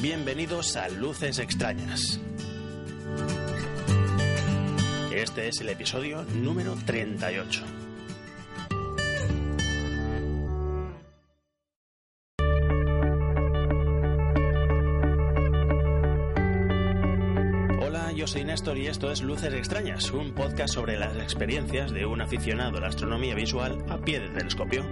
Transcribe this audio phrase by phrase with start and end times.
[0.00, 2.18] Bienvenidos a Luces Extrañas.
[5.14, 7.77] Este es el episodio número 38.
[18.38, 22.78] Soy Néstor y esto es Luces Extrañas, un podcast sobre las experiencias de un aficionado
[22.78, 24.84] a la astronomía visual a pie de telescopio.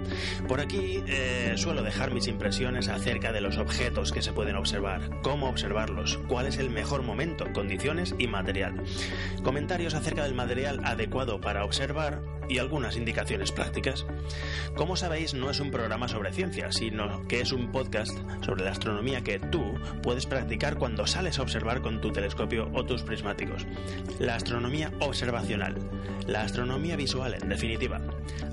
[0.49, 5.21] Por aquí eh, suelo dejar mis impresiones acerca de los objetos que se pueden observar,
[5.21, 8.83] cómo observarlos, cuál es el mejor momento, condiciones y material.
[9.43, 14.05] Comentarios acerca del material adecuado para observar y algunas indicaciones prácticas.
[14.75, 18.71] Como sabéis, no es un programa sobre ciencia, sino que es un podcast sobre la
[18.71, 19.63] astronomía que tú
[20.01, 23.65] puedes practicar cuando sales a observar con tu telescopio o tus prismáticos.
[24.19, 25.75] La astronomía observacional,
[26.27, 28.01] la astronomía visual en definitiva.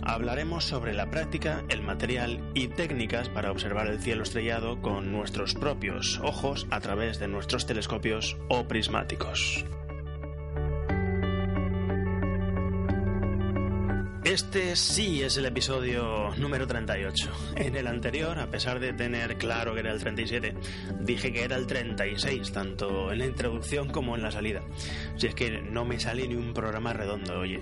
[0.02, 5.54] Hablaremos sobre la práctica, el material y técnicas para observar el cielo estrellado con nuestros
[5.54, 9.64] propios ojos a través de nuestros telescopios o prismáticos.
[14.24, 17.30] Este sí es el episodio número 38.
[17.56, 20.54] En el anterior, a pesar de tener claro que era el 37,
[21.00, 24.62] dije que era el 36, tanto en la introducción como en la salida.
[25.18, 27.60] Si es que no me sale ni un programa redondo, oye.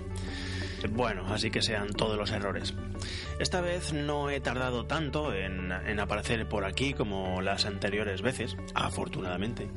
[0.91, 2.73] Bueno, así que sean todos los errores.
[3.39, 9.67] Esta vez no he tardado tanto en, aparecer por aquí como las anteriores veces, afortunadamente.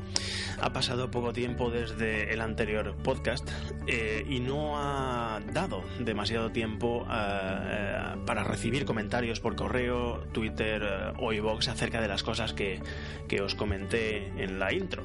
[0.61, 3.49] Ha pasado poco tiempo desde el anterior podcast
[3.87, 11.13] eh, y no ha dado demasiado tiempo eh, para recibir comentarios por correo, Twitter eh,
[11.19, 12.81] o iVoox acerca de las cosas que,
[13.29, 15.03] que os comenté en la intro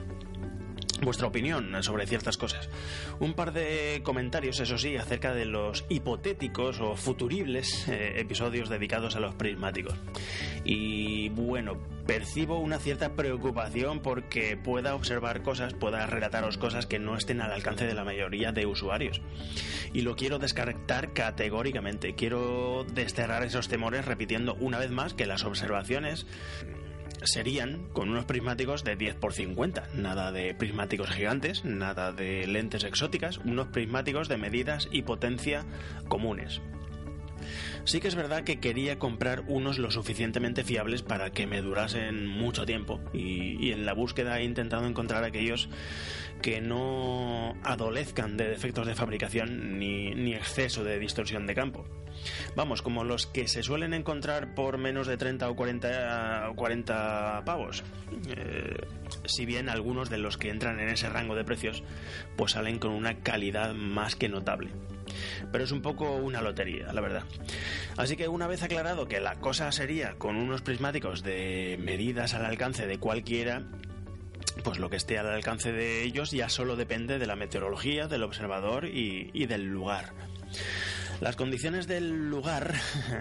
[1.01, 2.69] vuestra opinión sobre ciertas cosas.
[3.19, 9.15] Un par de comentarios, eso sí, acerca de los hipotéticos o futuribles eh, episodios dedicados
[9.15, 9.95] a los prismáticos.
[10.63, 17.17] Y bueno, percibo una cierta preocupación porque pueda observar cosas, pueda relataros cosas que no
[17.17, 19.21] estén al alcance de la mayoría de usuarios.
[19.93, 22.15] Y lo quiero descartar categóricamente.
[22.15, 26.25] Quiero desterrar esos temores repitiendo una vez más que las observaciones
[27.23, 32.83] serían con unos prismáticos de 10 por 50, nada de prismáticos gigantes, nada de lentes
[32.83, 35.65] exóticas, unos prismáticos de medidas y potencia
[36.07, 36.61] comunes.
[37.83, 42.27] Sí que es verdad que quería comprar unos lo suficientemente fiables para que me durasen
[42.27, 45.69] mucho tiempo y, en la búsqueda he intentado encontrar aquellos
[46.41, 51.85] que no adolezcan de defectos de fabricación ni, ni exceso de distorsión de campo.
[52.55, 57.83] Vamos, como los que se suelen encontrar por menos de 30 o 40, 40 pavos.
[58.27, 58.87] Eh,
[59.25, 61.83] si bien algunos de los que entran en ese rango de precios
[62.35, 64.71] pues salen con una calidad más que notable.
[65.51, 67.23] Pero es un poco una lotería, la verdad.
[67.97, 72.45] Así que una vez aclarado que la cosa sería con unos prismáticos de medidas al
[72.45, 73.63] alcance de cualquiera,
[74.63, 78.23] pues lo que esté al alcance de ellos ya solo depende de la meteorología, del
[78.23, 80.13] observador y, y del lugar.
[81.21, 82.73] Las condiciones del lugar,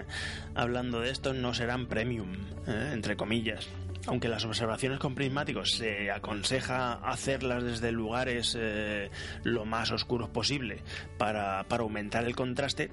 [0.55, 2.33] hablando de esto, no serán premium,
[2.65, 2.89] ¿eh?
[2.93, 3.69] entre comillas.
[4.07, 9.11] Aunque las observaciones con prismáticos se aconseja hacerlas desde lugares eh,
[9.43, 10.81] lo más oscuros posible
[11.19, 12.91] para, aumentar el contraste,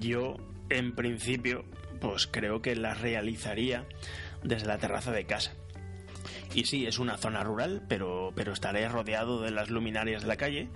[0.00, 0.36] yo
[0.68, 1.64] en principio
[2.00, 3.86] pues creo que las realizaría
[4.42, 5.52] desde la terraza de casa.
[6.54, 10.36] Y sí, es una zona rural, pero, pero estaré rodeado de las luminarias de la
[10.36, 10.68] calle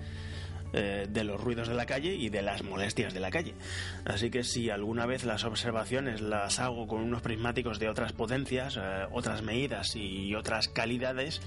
[0.75, 3.55] eh, de los ruidos de la calle y de las molestias de la calle.
[4.05, 8.76] Así que si alguna vez las observaciones las hago con unos prismáticos de otras potencias,
[8.76, 11.41] eh, otras medidas y otras calidades,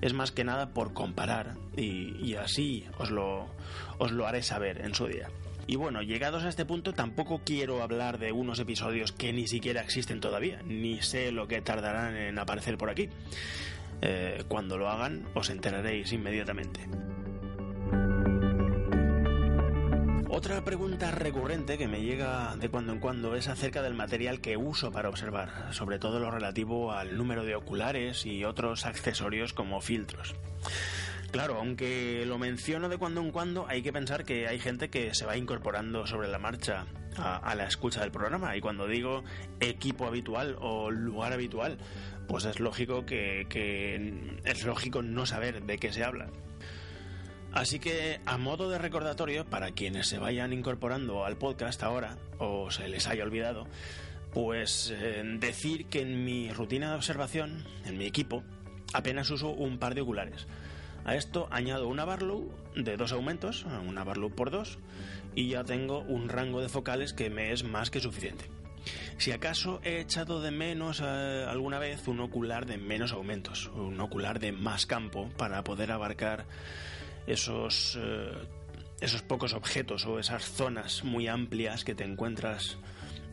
[0.00, 3.46] es más que nada por comparar y, así os lo,
[3.98, 5.28] os lo haré saber en su día.
[5.66, 9.80] Y bueno, llegados a este punto tampoco quiero hablar de unos episodios que ni siquiera
[9.80, 13.08] existen todavía, ni sé lo que tardarán en aparecer por aquí.
[14.02, 16.80] Eh, cuando lo hagan os enteraréis inmediatamente.
[20.28, 24.56] Otra pregunta recurrente que me llega de cuando en cuando es acerca del material que
[24.56, 29.80] uso para observar, sobre todo lo relativo al número de oculares y otros accesorios como
[29.80, 30.34] filtros.
[31.30, 35.14] Claro, aunque lo menciono de cuando en cuando, hay que pensar que hay gente que
[35.14, 36.86] se va incorporando sobre la marcha
[37.16, 38.56] a, la escucha del programa.
[38.56, 39.24] Y cuando digo
[39.60, 41.78] equipo habitual o lugar habitual,
[42.28, 46.28] pues es lógico que, que es lógico no saber de qué se habla.
[47.54, 52.72] Así que, a modo de recordatorio, para quienes se vayan incorporando al podcast ahora, o
[52.72, 53.68] se les haya olvidado,
[54.32, 58.42] pues eh, decir que en mi rutina de observación, en mi equipo,
[58.92, 60.48] apenas uso un par de oculares.
[61.04, 64.80] A esto añado una Barlow de dos aumentos, una Barlow por dos,
[65.36, 68.50] y ya tengo un rango de focales que me es más que suficiente.
[69.16, 74.00] Si acaso he echado de menos eh, alguna vez un ocular de menos aumentos, un
[74.00, 76.46] ocular de más campo para poder abarcar
[77.26, 78.32] esos, eh,
[79.00, 82.78] esos pocos objetos o esas zonas muy amplias que te encuentras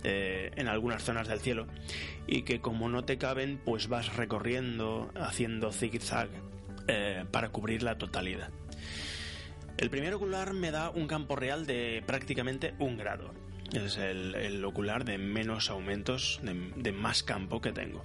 [0.04, 1.68] eh, en algunas zonas del cielo
[2.28, 6.30] y que como no te caben pues vas recorriendo haciendo zigzag
[6.88, 8.50] eh, para cubrir la totalidad.
[9.78, 13.34] El primer ocular me da un campo real de prácticamente un grado
[13.74, 18.04] es el, ocular de menos aumentos, de, más campo que tengo.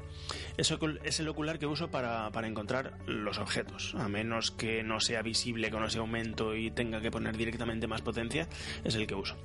[0.57, 3.95] Eso es el ocular que uso para, encontrar los objetos.
[3.97, 8.03] A menos que no sea visible con ese aumento y tenga que poner directamente más
[8.03, 8.49] potencia,
[8.85, 9.37] es el que uso.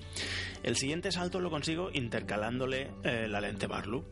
[0.63, 4.05] El siguiente salto lo consigo intercalándole eh, la lente Barlow.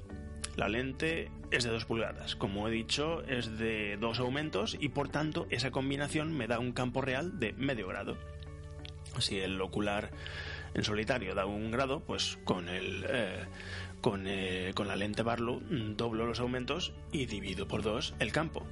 [0.56, 5.07] La lente es de 2 pulgadas, como he dicho, es de dos aumentos y por
[5.07, 8.17] tanto esa combinación me da un campo real de medio grado.
[9.19, 10.11] Si el ocular
[10.74, 13.45] en solitario da un grado, pues con el eh,
[14.01, 15.62] con, eh, con la lente Barlow
[15.95, 18.66] doblo los aumentos y divido por dos el campo.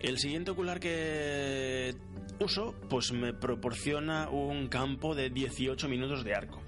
[0.00, 1.94] El siguiente ocular que
[2.40, 6.60] uso, pues me proporciona un campo de 18 minutos de arco.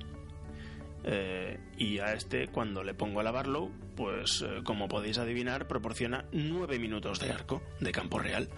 [1.07, 6.79] Eh, y a este, cuando le pongo la Barlow, pues como podéis adivinar, proporciona 9
[6.79, 8.49] minutos de arco de campo real.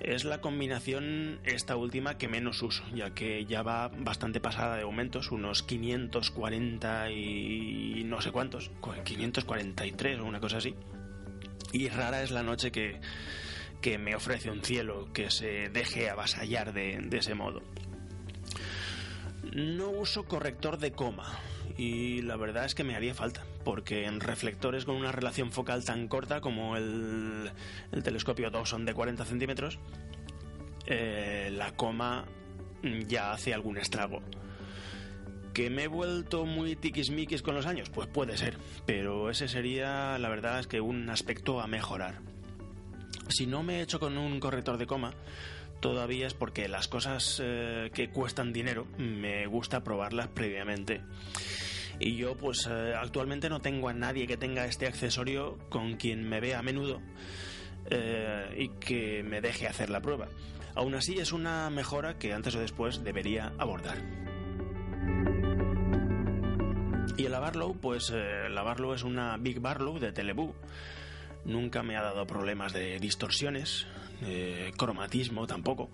[0.00, 4.82] Es la combinación esta última que menos uso, ya que ya va bastante pasada de
[4.82, 8.70] aumentos, unos 540 y no sé cuántos,
[9.04, 10.74] 543 o una cosa así.
[11.72, 13.00] Y rara es la noche que,
[13.80, 17.62] que me ofrece un cielo que se deje avasallar de, de ese modo.
[19.52, 21.40] No uso corrector de coma
[21.76, 25.84] y la verdad es que me haría falta, porque en reflectores con una relación focal
[25.84, 27.50] tan corta como el,
[28.02, 29.78] telescopio Dawson de 40 centímetros,
[30.86, 32.24] eh, la coma
[33.06, 34.22] ya hace algún estrago.
[35.52, 37.88] ¿Que me he vuelto muy tiquismiquis con los años?
[37.90, 42.20] Pues puede ser, pero ese sería, la verdad es que un aspecto a mejorar.
[43.28, 45.14] Si no me he hecho con un corrector de coma,
[45.80, 51.00] todavía es porque las cosas eh, que cuestan dinero me gusta probarlas previamente.
[51.98, 56.28] Y yo pues eh, actualmente no tengo a nadie que tenga este accesorio con quien
[56.28, 57.00] me vea a menudo
[57.90, 60.28] eh, y que me deje hacer la prueba.
[60.74, 63.96] Aún así es una mejora que antes o después debería abordar.
[67.16, 70.54] Y el Barlow, pues la Barlow es una Big Barlow de Telebu
[71.46, 73.86] nunca me ha dado problemas de distorsiones,
[74.76, 75.88] cromatismo tampoco.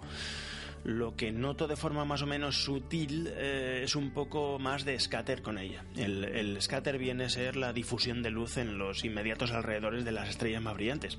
[0.84, 4.98] Lo que noto de forma más o menos sutil eh, es un poco más de
[4.98, 5.84] scatter con ella.
[5.96, 10.12] El, el, scatter viene a ser la difusión de luz en los inmediatos alrededores de
[10.12, 11.18] las estrellas más brillantes,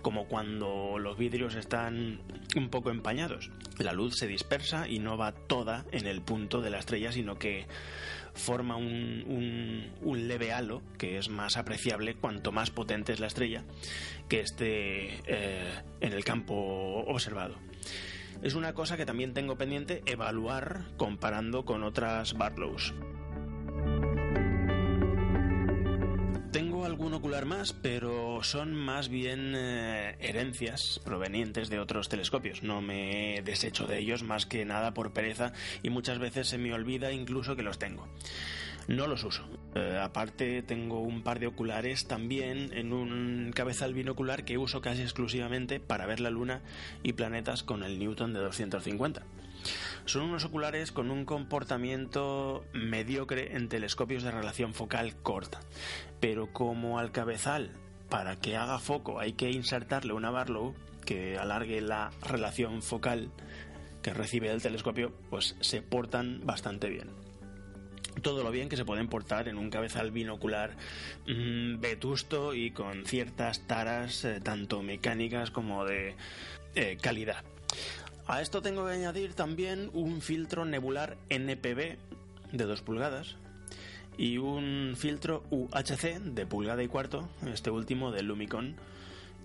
[0.00, 2.20] como cuando los vidrios están
[2.56, 3.50] un poco empañados.
[3.78, 7.38] La luz se dispersa y no va toda en el punto de la estrella, sino
[7.38, 7.66] que
[8.34, 13.64] forma un, un, leve halo que es más apreciable cuanto más potente es la estrella
[14.28, 17.56] que esté eh, en el campo observado.
[18.42, 22.92] Es una cosa que también tengo pendiente evaluar comparando con otras Barlows.
[26.50, 32.64] Tengo algún ocular más, pero son más bien eh, herencias provenientes de otros telescopios.
[32.64, 35.52] No me deshecho de ellos más que nada por pereza
[35.84, 38.08] y muchas veces se me olvida incluso que los tengo.
[38.88, 39.44] No los uso.
[39.74, 45.02] Eh, aparte tengo un par de oculares también en un cabezal binocular que uso casi
[45.02, 46.62] exclusivamente para ver la luna
[47.02, 49.22] y planetas con el Newton de 250.
[50.04, 55.60] Son unos oculares con un comportamiento mediocre en telescopios de relación focal corta,
[56.20, 57.70] pero como al cabezal
[58.08, 60.74] para que haga foco hay que insertarle una Barlow
[61.06, 63.30] que alargue la relación focal
[64.02, 67.31] que recibe el telescopio, pues se portan bastante bien
[68.20, 70.76] todo lo bien que se pueden portar en un cabezal binocular
[71.26, 76.14] mm, vetusto y con ciertas taras eh, tanto mecánicas como de
[76.74, 77.44] eh, calidad.
[78.26, 81.96] A esto tengo que añadir también un filtro nebular NPB
[82.52, 83.36] de 2 pulgadas
[84.16, 88.76] y un filtro UHC de pulgada y cuarto, este último de Lumicon,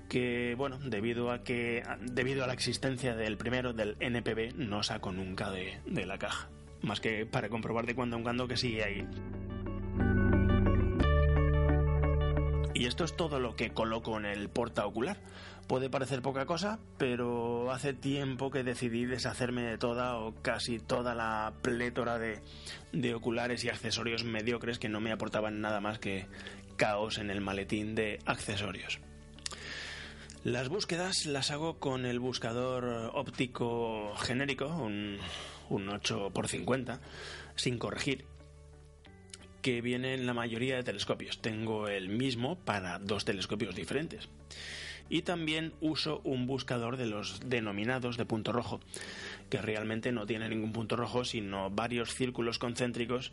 [0.09, 5.11] que bueno, debido a que debido a la existencia del primero del NPB no saco
[5.11, 6.49] nunca de, de la caja,
[6.81, 9.07] más que para comprobar de cuando en cuando que sigue ahí.
[12.73, 15.17] Y esto es todo lo que coloco en el porta ocular.
[15.65, 21.15] Puede parecer poca cosa, pero hace tiempo que decidí deshacerme de toda o casi toda
[21.15, 22.39] la plétora de,
[22.91, 26.27] de oculares y accesorios mediocres que no me aportaban nada más que
[26.75, 28.99] caos en el maletín de accesorios.
[30.43, 35.17] Las búsquedas las hago con el buscador óptico genérico, un,
[35.69, 36.99] un 8x50,
[37.55, 38.25] sin corregir,
[39.61, 41.41] que viene en la mayoría de telescopios.
[41.41, 44.29] Tengo el mismo para dos telescopios diferentes.
[45.09, 48.79] Y también uso un buscador de los denominados de punto rojo,
[49.49, 53.31] que realmente no tiene ningún punto rojo, sino varios círculos concéntricos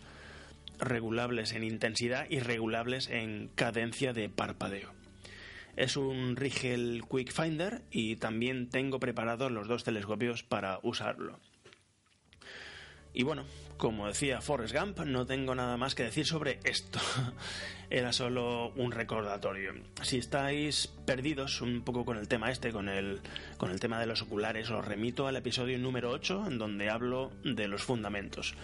[0.79, 4.93] regulables en intensidad y regulables en cadencia de parpadeo.
[5.77, 11.41] Es un Rigel Quick Finder y también tengo preparados los dos telescopios para usarlo.
[13.15, 13.45] Y bueno,
[13.77, 16.99] como decía Forrest Gump, no tengo nada más que decir sobre esto.
[17.91, 19.73] Era solo un recordatorio.
[20.03, 23.21] Si estáis perdidos un poco con el tema este, con el,
[23.57, 27.31] con el tema de los oculares, os remito al episodio número 8, en donde hablo
[27.45, 28.55] de los fundamentos,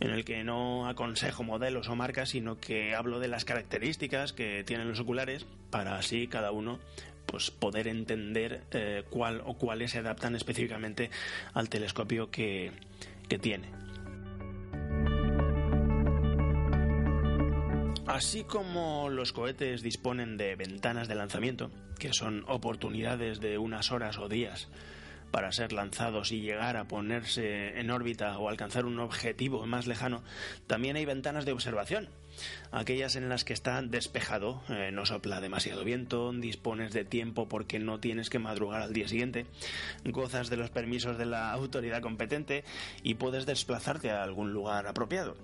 [0.00, 4.64] en el que no aconsejo modelos o marcas, sino que hablo de las características que
[4.64, 6.78] tienen los oculares, para así cada uno
[7.26, 11.08] pues poder entender eh, cuál o cuáles se adaptan específicamente
[11.54, 12.72] al telescopio que,
[13.38, 13.70] tiene.
[18.06, 24.18] Así como los cohetes disponen de ventanas de lanzamiento, que son oportunidades de unas horas
[24.18, 24.68] o días
[25.30, 30.22] para ser lanzados y llegar a ponerse en órbita o alcanzar un objetivo más lejano,
[30.66, 32.10] también hay ventanas de observación,
[32.70, 37.78] aquellas en las que está despejado, eh, no sopla demasiado viento, dispones de tiempo porque
[37.78, 39.46] no tienes que madrugar al día siguiente,
[40.04, 42.64] gozas de los permisos de la autoridad competente
[43.02, 45.36] y puedes desplazarte a algún lugar apropiado.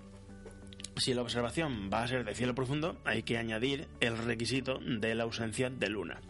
[0.97, 5.15] Si la observación va a ser de cielo profundo, hay que añadir el requisito de
[5.15, 6.21] la ausencia de luna.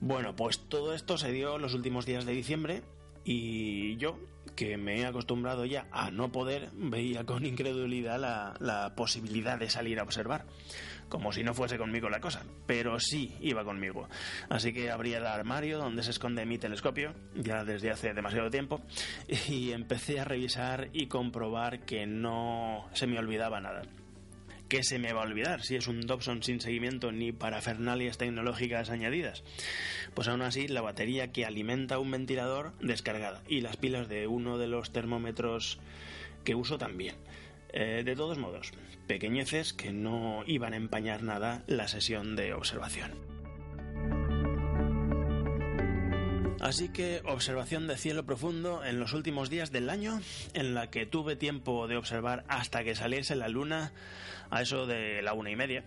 [0.00, 2.82] Bueno, pues todo esto se dio los últimos días de diciembre
[3.24, 4.18] y yo,
[4.54, 8.18] que me he acostumbrado ya a no poder, veía con incredulidad
[8.60, 10.46] la, posibilidad de salir a observar.
[11.08, 14.08] Como si no fuese conmigo la cosa, pero sí iba conmigo.
[14.48, 18.80] Así que abrí el armario donde se esconde mi telescopio, ya desde hace demasiado tiempo,
[19.48, 23.82] y empecé a revisar y comprobar que no se me olvidaba nada.
[24.68, 28.90] ¿Qué se me va a olvidar si es un Dobson sin seguimiento ni parafernalias tecnológicas
[28.90, 29.44] añadidas?
[30.14, 34.58] Pues aún así, la batería que alimenta un ventilador descargada y las pilas de uno
[34.58, 35.78] de los termómetros
[36.44, 37.16] que uso también.
[37.72, 38.72] Eh, de todos modos,
[39.06, 43.33] pequeñeces que no iban a empañar nada la sesión de observación.
[46.64, 50.22] Así que observación de cielo profundo en los últimos días del año,
[50.54, 53.92] en la que tuve tiempo de observar hasta que saliese la luna
[54.48, 55.84] a eso de la una y media,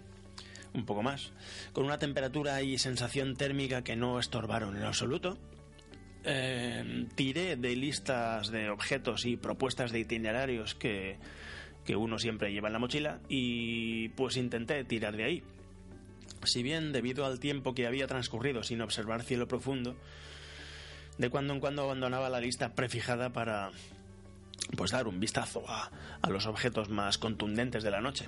[0.76, 1.32] un poco más,
[1.74, 5.40] con una temperatura y sensación térmica que no estorbaron en absoluto.
[6.24, 11.18] Eh, tiré de listas de objetos y propuestas de itinerarios que,
[11.86, 15.44] que uno siempre lleva en la mochila y pues intenté tirar de ahí.
[16.44, 19.98] Si bien debido al tiempo que había transcurrido sin observar cielo profundo,
[21.18, 23.72] de cuando en cuando abandonaba la lista prefijada para
[24.76, 28.28] pues dar un vistazo a, a, los objetos más contundentes de la noche,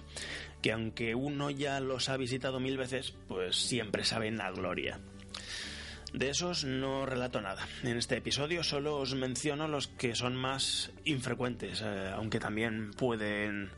[0.62, 5.00] que aunque uno ya los ha visitado mil veces, pues siempre saben a gloria.
[6.14, 7.68] De esos no relato nada.
[7.84, 13.70] En este episodio solo os menciono los que son más infrecuentes, eh, aunque también pueden,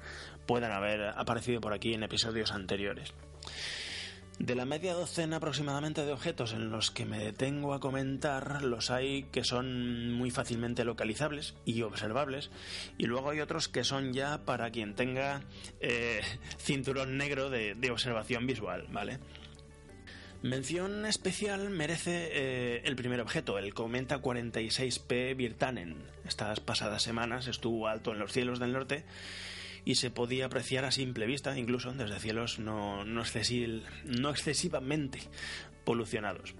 [0.46, 3.14] puedan haber aparecido por aquí en episodios anteriores.
[4.40, 8.90] De la media docena aproximadamente de objetos en los que me detengo a comentar, los
[8.90, 12.50] hay que son muy fácilmente localizables y observables,
[12.98, 15.44] y luego hay otros que son ya para quien tenga
[15.80, 16.22] eh,
[16.58, 19.20] cinturón negro de, observación visual, ¿vale?
[20.42, 25.98] Mención especial merece eh, el primer objeto, el Cometa 46P Virtanen.
[26.26, 29.06] Estas pasadas semanas estuvo alto en los cielos del norte
[29.86, 33.24] y se podía apreciar a simple vista, incluso desde cielos no, no,
[34.06, 35.20] no excesivamente
[35.84, 36.56] polucionados.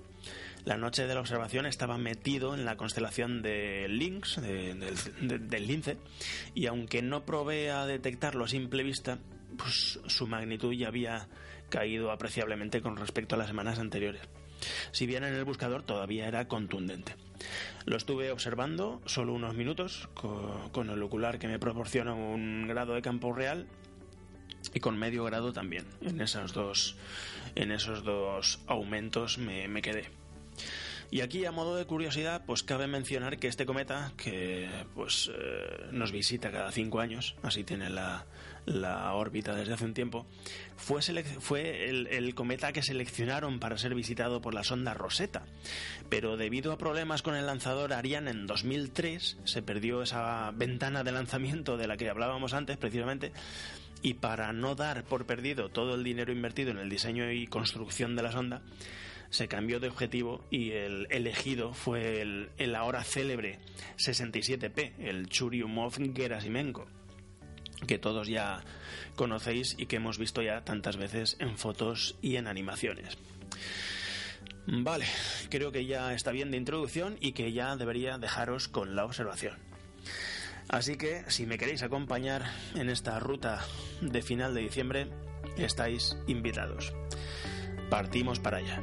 [0.64, 5.98] La noche de la observación estaba metido en la constelación de Lynx, del lince,
[6.54, 9.18] y aunque no probé a detectarlo a simple vista,
[9.58, 11.28] pues su magnitud ya había
[11.70, 14.22] caído apreciablemente con respecto a las semanas anteriores.
[14.92, 17.16] Si bien en el buscador todavía era contundente.
[17.86, 23.02] Lo estuve observando solo unos minutos con, el ocular que me proporciona un grado de
[23.02, 23.68] campo real
[24.74, 25.86] y con medio grado también.
[26.02, 26.96] En esos dos,
[27.56, 30.10] en esos dos aumentos me, me quedé.
[31.12, 35.90] Y aquí, a modo de curiosidad, pues cabe mencionar que este cometa, que pues eh,
[35.92, 38.26] nos visita cada cinco años, así tiene la,
[38.66, 40.26] la órbita desde hace un tiempo,
[40.78, 45.44] fue, fue el, el, cometa que seleccionaron para ser visitado por la sonda Rosetta.
[46.10, 51.12] Pero debido a problemas con el lanzador Ariane en 2003, se perdió esa ventana de
[51.12, 53.34] lanzamiento de la que hablábamos antes, precisamente,
[54.02, 58.16] y para no dar por perdido todo el dinero invertido en el diseño y construcción
[58.16, 58.62] de la sonda,
[59.32, 63.60] se cambió de objetivo y el elegido fue el, ahora célebre
[63.98, 66.86] 67P, el Churyumov-Gerasimenko,
[67.88, 68.64] que todos ya
[69.16, 73.18] conocéis y que hemos visto ya tantas veces en fotos y en animaciones.
[74.68, 75.06] Vale,
[75.50, 79.58] creo que ya está bien de introducción y que ya debería dejaros con la observación.
[80.68, 82.46] Así que si me queréis acompañar
[82.76, 83.66] en esta ruta
[84.02, 85.08] de final de diciembre,
[85.58, 86.94] estáis invitados.
[87.90, 88.82] Partimos para allá.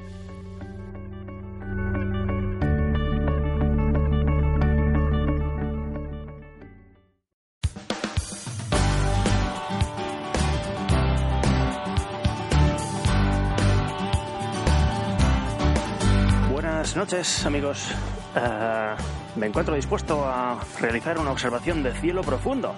[16.89, 17.91] Buenas noches amigos.
[18.35, 22.75] Uh, me encuentro dispuesto a realizar una observación de cielo profundo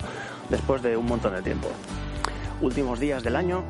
[0.49, 1.69] después de un montón de tiempo.
[2.61, 3.63] Últimos días del año,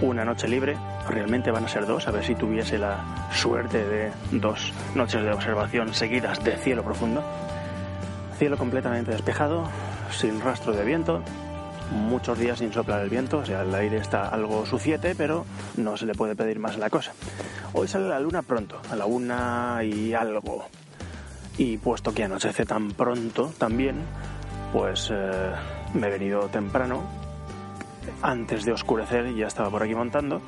[0.00, 0.76] una noche libre,
[1.08, 5.32] realmente van a ser dos, a ver si tuviese la suerte de dos noches de
[5.32, 7.22] observación seguidas de cielo profundo.
[8.38, 9.68] Cielo completamente despejado,
[10.10, 11.22] sin rastro de viento,
[11.92, 15.44] muchos días sin soplar el viento, o sea, el aire está algo suciete, pero
[15.76, 17.12] no se le puede pedir más la cosa.
[17.72, 20.66] Hoy sale la luna pronto, a la una y algo.
[21.58, 23.96] Y puesto que anochece tan pronto también,
[24.72, 25.52] pues eh,
[25.94, 27.02] me he venido temprano,
[28.22, 30.40] antes de oscurecer, ya estaba por aquí montando.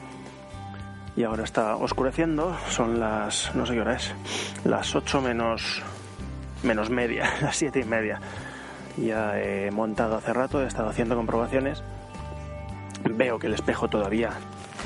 [1.16, 4.12] Y ahora está oscureciendo, son las, no sé qué hora es,
[4.64, 5.82] las 8 menos,
[6.62, 8.20] menos media, las siete y media.
[8.96, 11.82] Ya he montado hace rato, he estado haciendo comprobaciones.
[13.10, 14.30] Veo que el espejo todavía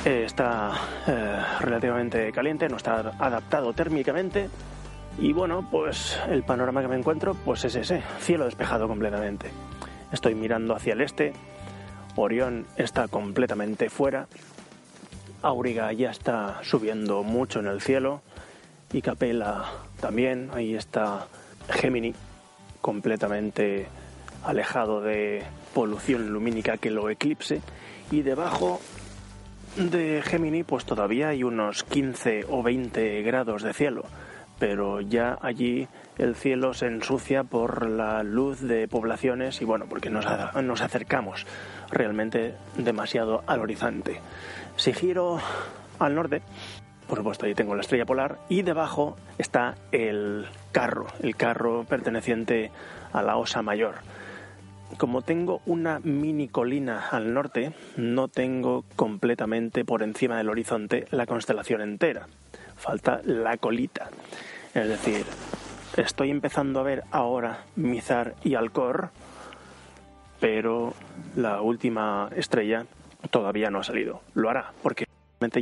[0.05, 0.73] está
[1.07, 4.49] eh, relativamente caliente, no está adaptado térmicamente.
[5.19, 9.51] Y bueno, pues el panorama que me encuentro pues es ese, cielo despejado completamente.
[10.13, 11.33] Estoy mirando hacia el este,
[12.17, 14.27] Orión está completamente fuera,
[15.43, 18.23] Auriga ya está subiendo mucho en el cielo.
[18.93, 19.65] Y Capella
[20.01, 21.27] también, ahí está
[21.69, 22.15] Gemini
[22.81, 23.87] completamente
[24.45, 25.43] alejado de
[25.75, 27.61] polución lumínica que lo eclipse.
[28.11, 28.81] Y debajo
[29.77, 34.05] de Gemini pues todavía hay unos 15 o 20 grados de cielo,
[34.59, 40.11] pero ya allí el cielo se ensucia por la luz de poblaciones y bueno, porque
[40.11, 40.27] nos,
[40.63, 41.47] nos acercamos
[41.91, 44.21] realmente demasiado al horizonte.
[44.79, 45.39] Si giro
[45.99, 46.41] al norte,
[47.07, 52.71] por supuesto ahí tengo la estrella polar y debajo está el carro, el carro perteneciente
[53.13, 53.97] a la Osa Mayor
[54.97, 61.27] como tengo una mini colina al norte, no tengo completamente por encima del horizonte la
[61.27, 62.27] constelación entera.
[62.77, 64.09] Falta la colita.
[64.75, 65.27] Es decir,
[65.97, 69.11] estoy empezando a ver ahora Mizar y Alcor,
[70.41, 70.95] pero
[71.37, 72.87] la última estrella
[73.31, 74.23] todavía no ha salido.
[74.35, 75.07] Lo hará, porque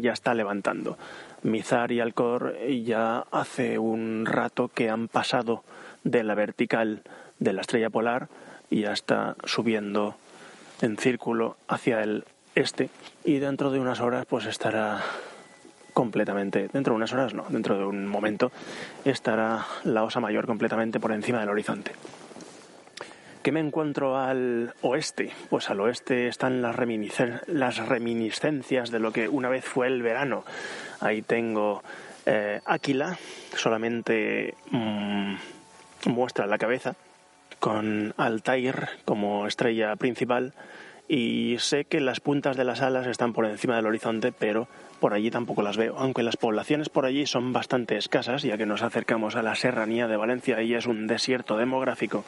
[0.01, 0.97] ya está levantando.
[1.43, 5.65] Mizar y Alcor ya hace un rato que han pasado
[6.03, 7.03] de la vertical
[7.39, 8.29] de la estrella polar
[8.71, 10.17] y ya está subiendo
[10.81, 12.89] en círculo hacia el este
[13.25, 15.03] y dentro de unas horas pues estará
[15.93, 18.51] completamente, dentro de unas horas no, dentro de un momento
[19.05, 21.93] estará la osa mayor completamente por encima del horizonte.
[23.47, 25.31] ¿Qué me encuentro al oeste?
[25.49, 26.75] Pues al oeste están las,
[27.47, 30.45] las reminiscencias de lo que una vez fue el verano.
[30.99, 31.81] Ahí tengo
[32.27, 33.17] eh, Áquila,
[33.55, 35.37] solamente mm,
[36.07, 36.97] muestra la cabeza,
[37.61, 40.53] con Altair como estrella principal
[41.07, 44.67] y sé que las puntas de las alas están por encima del horizonte, pero
[44.99, 48.67] por allí tampoco las veo, aunque las poblaciones por allí son bastante escasas, ya que
[48.67, 52.25] nos acercamos a la serranía de Valencia y es un desierto demográfico,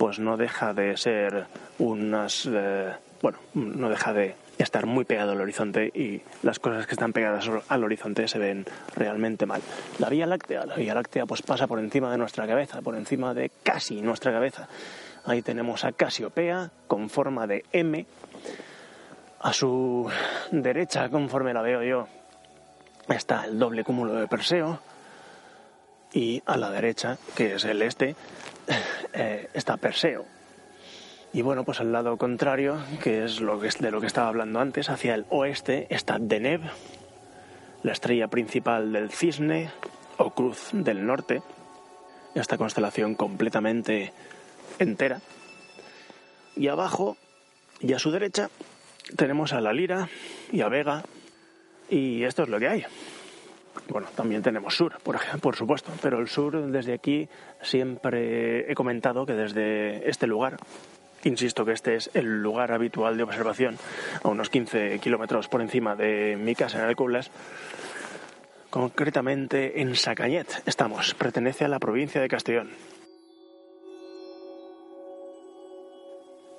[0.00, 1.44] pues no deja de ser
[1.78, 2.48] unas...
[2.50, 7.12] Eh, bueno, no deja de estar muy pegado al horizonte y las cosas que están
[7.12, 8.64] pegadas al horizonte se ven
[8.96, 9.60] realmente mal.
[9.98, 13.34] La Vía Láctea, la Vía Láctea pues pasa por encima de nuestra cabeza, por encima
[13.34, 14.68] de casi nuestra cabeza.
[15.26, 18.06] Ahí tenemos a Casiopea con forma de M.
[19.40, 20.10] A su
[20.50, 22.08] derecha, conforme la veo yo,
[23.06, 24.80] está el doble cúmulo de Perseo.
[26.14, 28.16] Y a la derecha, que es el este,
[29.12, 30.24] eh, está Perseo.
[31.32, 34.58] Y bueno, pues al lado contrario, que es lo que, de lo que estaba hablando
[34.58, 36.62] antes, hacia el oeste está Deneb,
[37.82, 39.70] la estrella principal del cisne
[40.18, 41.42] o cruz del norte,
[42.34, 44.12] esta constelación completamente
[44.78, 45.20] entera.
[46.56, 47.16] Y abajo
[47.80, 48.50] y a su derecha
[49.16, 50.08] tenemos a la Lira
[50.52, 51.04] y a Vega
[51.88, 52.86] y esto es lo que hay.
[53.88, 57.28] Bueno, también tenemos sur, por, por supuesto, pero el sur desde aquí
[57.62, 60.58] siempre he comentado que desde este lugar
[61.24, 63.76] Insisto que este es el lugar habitual de observación,
[64.22, 67.30] a unos 15 kilómetros por encima de mi casa en Alcublas.
[68.70, 72.70] Concretamente en Sacañet estamos, pertenece a la provincia de Castellón.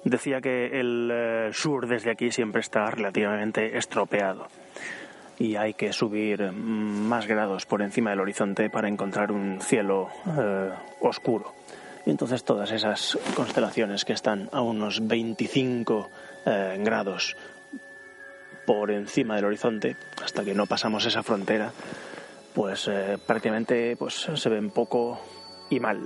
[0.04, 4.48] Decía que el eh, sur desde aquí siempre está relativamente estropeado
[5.42, 10.70] y hay que subir más grados por encima del horizonte para encontrar un cielo eh,
[11.00, 11.56] oscuro.
[12.06, 16.10] Y entonces todas esas constelaciones que están a unos 25
[16.46, 17.36] eh, grados
[18.68, 21.72] por encima del horizonte, hasta que no pasamos esa frontera,
[22.54, 25.20] pues eh, prácticamente pues, se ven poco
[25.72, 26.02] y mal.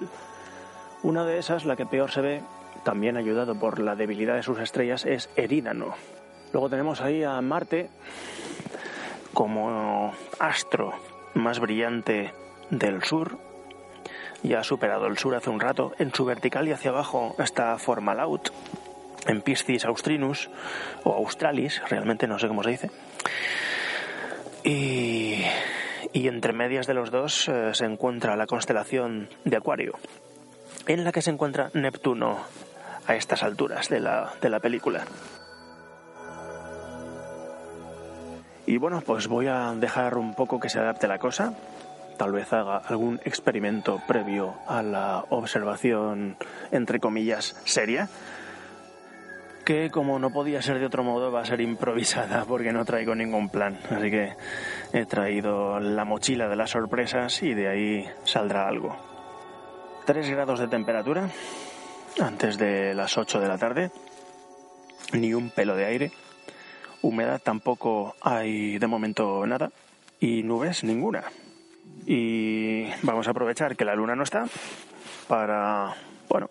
[1.03, 2.41] Una de esas, la que peor se ve,
[2.85, 5.93] también ayudado por la debilidad de sus estrellas, es Erídano.
[6.53, 7.89] Luego tenemos ahí a Marte
[9.35, 10.93] como astro
[11.35, 12.33] más brillante
[12.71, 13.37] del sur,
[14.41, 15.93] ya ha superado el sur hace un rato.
[15.99, 18.49] En su vertical y hacia abajo está Formalaut,
[19.27, 20.49] en Piscis austrinus
[21.03, 22.91] o australis, realmente no sé cómo se dice.
[24.63, 25.43] Y,
[26.13, 29.93] entre medias de los dos eh, se encuentra la constelación de Acuario,
[30.87, 32.39] en la que se encuentra Neptuno
[33.05, 35.05] a estas alturas de la, de la película.
[38.67, 41.53] Y bueno, pues voy a dejar un poco que se adapte la cosa
[42.15, 46.37] tal vez haga algún experimento previo a la observación,
[46.71, 48.09] entre comillas, seria,
[49.63, 53.15] que como no podía ser de otro modo va a ser improvisada porque no traigo
[53.15, 53.77] ningún plan.
[53.89, 54.33] Así que
[54.93, 58.95] he traído la mochila de las sorpresas y de ahí saldrá algo.
[60.05, 61.29] 3 grados de temperatura
[62.21, 63.91] antes de las 8 de la tarde,
[65.13, 66.11] ni un pelo de aire,
[67.05, 69.71] humedad tampoco hay de momento nada
[70.19, 71.23] y nubes ninguna.
[72.05, 74.45] Y vamos a aprovechar que la luna no está
[75.27, 75.95] para,
[76.29, 76.49] bueno,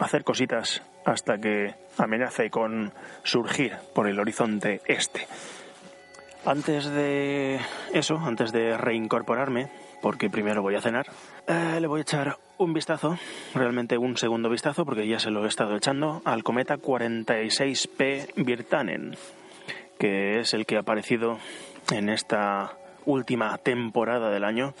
[0.00, 5.26] hacer cositas hasta que amenace con surgir por el horizonte este.
[6.44, 7.60] Antes de
[7.92, 11.06] eso, antes de reincorporarme, porque primero voy a cenar,
[11.46, 13.18] eh, le voy a echar un vistazo,
[13.54, 19.16] realmente un segundo vistazo, porque ya se lo he estado echando, al cometa 46P Virtanen,
[19.98, 21.38] que es el que ha aparecido
[21.90, 24.74] en esta última temporada del año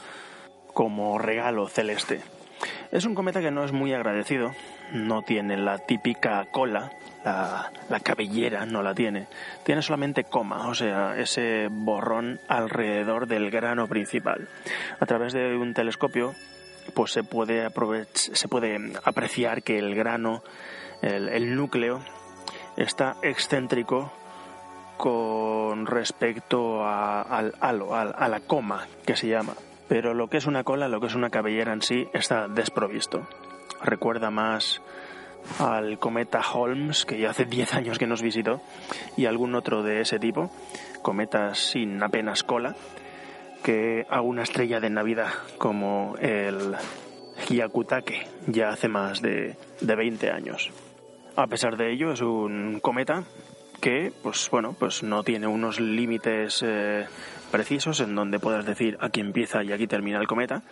[0.74, 2.20] como regalo celeste.
[2.90, 4.52] Es un cometa que no es muy agradecido,
[4.92, 6.92] no tiene la típica cola,
[7.24, 9.26] la, cabellera no la tiene,
[9.64, 14.48] tiene solamente coma, o sea, ese borrón alrededor del grano principal.
[14.98, 16.34] A través de un telescopio,
[16.94, 17.68] pues se puede,
[18.14, 20.42] se puede apreciar que el grano,
[21.02, 22.00] el núcleo,
[22.76, 24.12] está excéntrico
[24.98, 29.54] con respecto a, al halo, a, la coma que se llama.
[29.88, 33.26] Pero lo que es una cola, lo que es una cabellera en sí, está desprovisto.
[33.80, 34.82] Recuerda más
[35.60, 38.60] al cometa Holmes, que ya hace 10 años que nos visitó,
[39.16, 40.50] y algún otro de ese tipo,
[41.00, 42.74] cometas sin apenas cola,
[43.62, 46.74] que a una estrella de Navidad como el
[47.48, 50.70] Hyakutake, ya hace más de, de 20 años.
[51.36, 53.22] A pesar de ello, es un cometa
[53.80, 57.06] que pues bueno pues no tiene unos límites eh,
[57.50, 60.62] precisos en donde puedas decir aquí empieza y aquí termina el cometa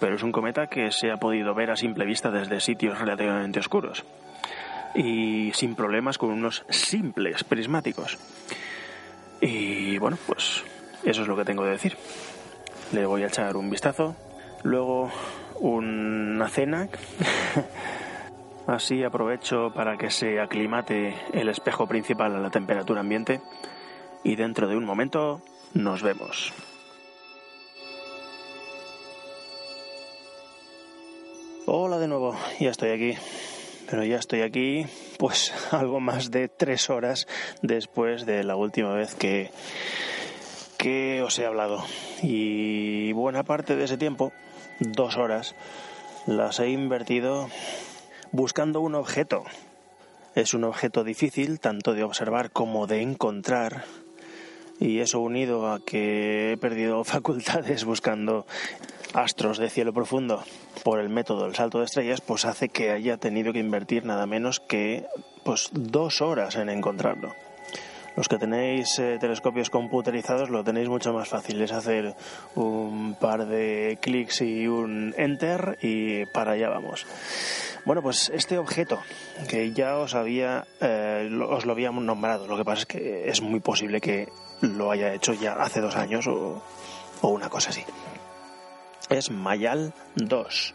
[0.00, 3.60] pero es un cometa que se ha podido ver a simple vista desde sitios relativamente
[3.60, 4.04] oscuros
[4.94, 8.18] y sin problemas con unos simples prismáticos.
[9.40, 10.62] Y bueno pues
[11.04, 11.96] eso es lo que tengo que decir.
[12.92, 14.16] Le voy a echar un vistazo
[14.62, 15.10] luego
[15.60, 16.88] una cena
[18.66, 23.42] Así aprovecho para que se aclimate el espejo principal a la temperatura ambiente
[24.22, 25.42] y dentro de un momento
[25.74, 26.52] nos vemos.
[31.66, 33.18] Hola de nuevo, ya estoy aquí.
[33.90, 34.86] Pero ya estoy aquí,
[35.18, 37.26] pues algo más de tres horas
[37.60, 39.50] después de la última vez que,
[40.78, 41.84] que os he hablado.
[42.22, 44.32] Y buena parte de ese tiempo,
[44.80, 45.54] dos horas,
[46.26, 47.48] las he invertido
[48.34, 49.44] buscando un objeto.
[50.34, 53.84] Es un objeto difícil tanto de observar como de encontrar
[54.80, 58.44] y eso unido a que he perdido facultades buscando
[59.12, 60.42] astros de cielo profundo
[60.82, 64.26] por el método del salto de estrellas, pues hace que haya tenido que invertir nada
[64.26, 65.06] menos que
[65.44, 67.36] pues dos horas en encontrarlo.
[68.16, 71.60] Los que tenéis eh, telescopios computerizados lo tenéis mucho más fácil.
[71.60, 72.14] Es hacer
[72.54, 77.06] un par de clics y un enter y para allá vamos.
[77.84, 78.98] Bueno, pues este objeto
[79.48, 82.46] que ya os había eh, os lo habíamos nombrado.
[82.46, 84.28] Lo que pasa es que es muy posible que
[84.60, 86.62] lo haya hecho ya hace dos años o,
[87.22, 87.82] una cosa así.
[89.10, 90.74] Es Mayal 2,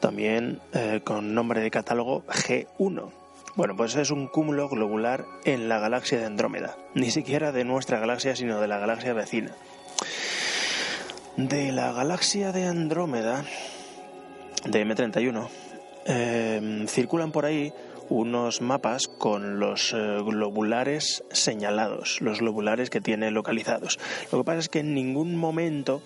[0.00, 3.21] también eh, con nombre de catálogo G1
[3.54, 7.98] bueno, pues es un cúmulo globular en la galaxia de Andrómeda, ni siquiera de nuestra
[7.98, 9.52] galaxia, sino de la galaxia vecina.
[11.36, 13.44] De la galaxia de Andrómeda,
[14.64, 15.48] de M31,
[16.06, 17.72] em, circulan por ahí
[18.08, 23.98] unos mapas con los eh, globulares señalados, los globulares que tiene localizados.
[24.30, 26.02] Lo que pasa es que en ningún momento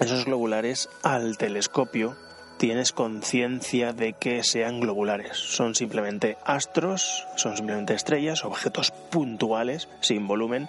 [0.00, 2.16] esos globulares al telescopio
[2.56, 5.36] tienes conciencia de que sean globulares.
[5.36, 10.68] Son simplemente astros, son simplemente estrellas, objetos puntuales, sin volumen,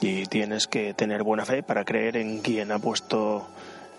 [0.00, 3.48] y tienes que tener buena fe para creer en quien ha puesto,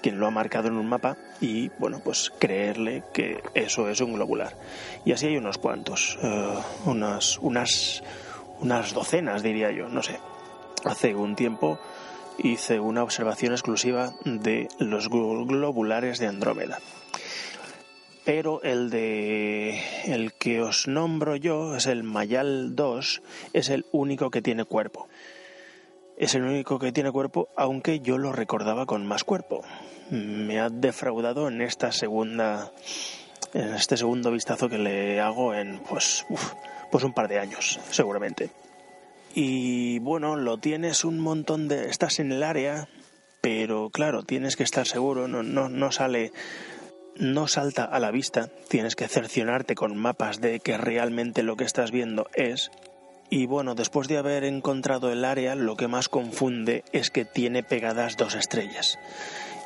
[0.01, 4.13] quien lo ha marcado en un mapa y, bueno, pues creerle que eso es un
[4.13, 4.53] globular.
[5.05, 6.53] Y así hay unos cuantos, eh,
[6.85, 8.03] unas, unas,
[8.59, 10.19] unas docenas, diría yo, no sé.
[10.83, 11.79] Hace un tiempo
[12.37, 16.79] hice una observación exclusiva de los globulares de Andrómeda.
[18.25, 24.31] Pero el de el que os nombro yo es el Mayal 2, es el único
[24.31, 25.07] que tiene cuerpo.
[26.15, 29.63] Es el único que tiene cuerpo, aunque yo lo recordaba con más cuerpo.
[30.09, 32.71] Me ha defraudado en esta segunda
[33.53, 36.25] en este segundo vistazo que le hago en pues
[36.91, 38.49] pues un par de años, seguramente
[39.33, 41.89] y bueno, lo tienes un montón de...
[41.89, 42.87] estás en el área,
[43.41, 46.31] pero claro, tienes que estar seguro, no, no, no sale
[47.15, 51.63] no salta a la vista, tienes que cercionarte con mapas de que realmente lo que
[51.63, 52.71] estás viendo es.
[53.29, 57.63] Y bueno, después de haber encontrado el área, lo que más confunde es que tiene
[57.63, 58.99] pegadas dos estrellas.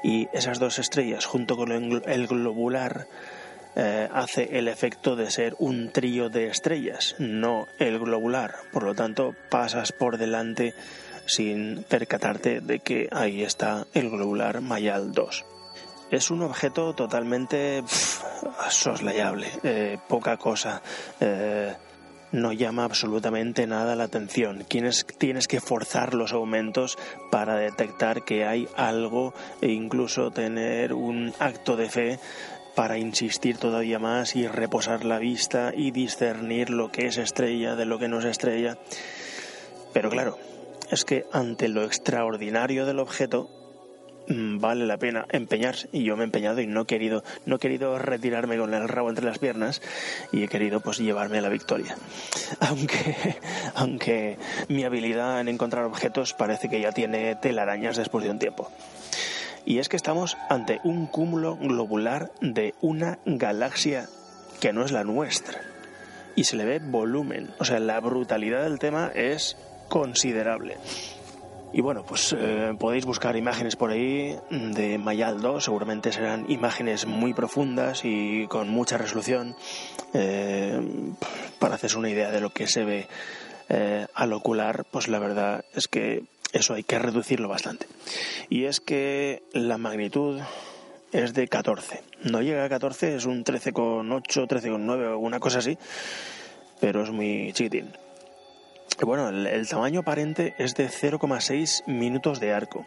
[0.03, 3.07] Y esas dos estrellas, junto con el globular,
[3.79, 8.55] eh, hace el efecto de ser un trío de estrellas, no el globular.
[8.73, 10.73] Por lo tanto, pasas por delante
[11.27, 15.45] sin percatarte de que ahí está el globular Mayal 2.
[16.09, 17.83] Es un objeto totalmente
[18.69, 20.81] soslayable, eh, poca cosa.
[21.19, 21.75] Eh,
[22.31, 24.65] no llama absolutamente nada la atención.
[24.67, 26.97] Tienes, tienes que forzar los aumentos
[27.31, 32.19] para detectar que hay algo e incluso tener un acto de fe
[32.77, 37.85] para insistir todavía más y reposar la vista y discernir lo que es estrella de
[37.85, 38.77] lo que no es estrella.
[39.93, 40.37] Pero claro,
[40.91, 43.49] es que ante lo extraordinario del objeto
[44.27, 45.89] mm, vale la pena empeñarse.
[45.91, 48.87] Y yo me he empeñado y no he querido no he querido retirarme con el
[48.87, 49.81] rabo entre las piernas
[50.31, 51.97] y he querido pues llevarme a la victoria.
[52.59, 53.37] Aunque
[53.73, 54.37] aunque
[54.69, 58.71] mi habilidad en encontrar objetos parece que ya tiene telarañas después de un tiempo
[59.67, 64.07] y es que estamos ante un cúmulo globular de una galaxia
[64.61, 65.59] que no es la nuestra.
[66.37, 67.49] Y se le ve volumen.
[67.59, 69.57] O sea, la brutalidad del tema es
[69.89, 70.77] considerable.
[71.73, 77.05] Y bueno, pues eh, podéis buscar imágenes por ahí de Mayal 2, seguramente serán imágenes
[77.05, 79.53] muy profundas y con mucha resolución
[80.13, 80.79] eh,
[81.59, 83.07] para hacerse una idea de lo que se ve
[83.67, 87.87] eh, al ocular, pues la verdad es que eso hay que reducirlo bastante.
[88.49, 90.39] Y es que la magnitud
[91.11, 92.01] es de 14.
[92.23, 95.77] No llega a 14, es un 13,8, 13,9 o una cosa así,
[96.79, 97.91] pero es muy chiquitín.
[99.01, 102.85] bueno, el, tamaño aparente es de 0,6 minutos de arco,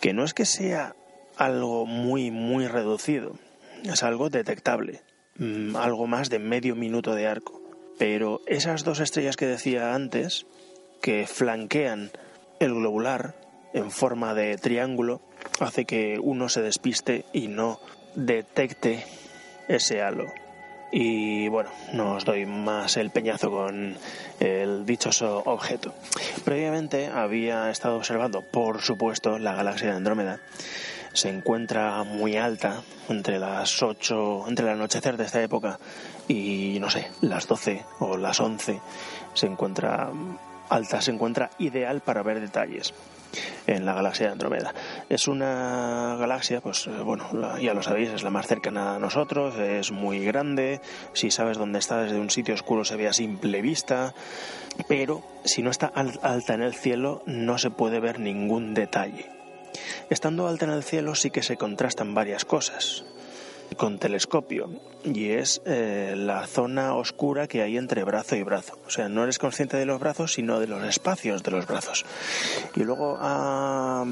[0.00, 0.94] que no es que sea
[1.36, 3.38] algo muy, muy reducido,
[3.84, 5.02] es algo detectable,
[5.38, 7.60] mm, algo más de medio minuto de arco.
[7.98, 10.46] Pero esas dos estrellas que decía antes,
[11.00, 12.10] que flanquean
[12.60, 13.34] el globular,
[13.72, 15.20] en forma de triángulo,
[15.60, 17.80] hace que uno se despiste y no
[18.14, 19.04] detecte
[19.68, 20.32] ese halo.
[20.92, 23.96] Y bueno, no os doy más el peñazo con
[24.40, 25.92] el dichoso objeto.
[26.44, 30.40] Previamente había estado observando, por supuesto, la galaxia de Andrómeda.
[31.12, 35.78] Se encuentra muy alta, entre las 8, entre el anochecer de esta época
[36.28, 38.80] y no sé, las 12 o las 11.
[39.34, 40.10] Se encuentra
[40.68, 42.94] alta se encuentra ideal para ver detalles
[43.66, 44.74] en la galaxia de Andrómeda.
[45.08, 49.58] Es una galaxia, pues eh, bueno, ya lo sabéis, es la más cercana a nosotros,
[49.58, 50.80] es muy grande,
[51.12, 54.14] si sabes dónde está desde un sitio oscuro se ve a simple vista,
[54.88, 59.30] pero si no está alta en el cielo no se puede ver ningún detalle.
[60.08, 63.04] Estando alta en el cielo sí que se contrastan varias cosas.
[63.76, 64.70] Con telescopio
[65.04, 68.78] y es eh, la zona oscura que hay entre brazo y brazo.
[68.86, 72.04] O sea, no eres consciente de los brazos, sino de los espacios de los brazos.
[72.74, 74.04] Y luego a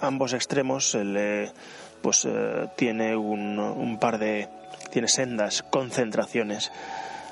[0.00, 0.96] ambos extremos
[2.02, 4.48] pues eh, tiene un, un par de
[4.90, 6.70] tiene sendas concentraciones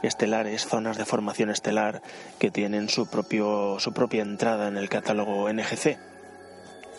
[0.03, 2.03] estelares, zonas de formación estelar
[2.39, 6.12] que tienen su propio su propia entrada en el catálogo NGC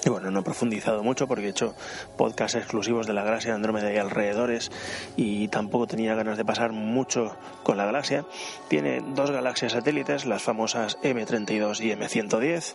[0.05, 1.75] y bueno, no he profundizado mucho porque he hecho
[2.17, 4.71] podcasts exclusivos de la galaxia de Andrómeda y alrededores
[5.15, 8.25] y tampoco tenía ganas de pasar mucho con la galaxia.
[8.67, 12.73] Tiene dos galaxias satélites, las famosas M32 y M110.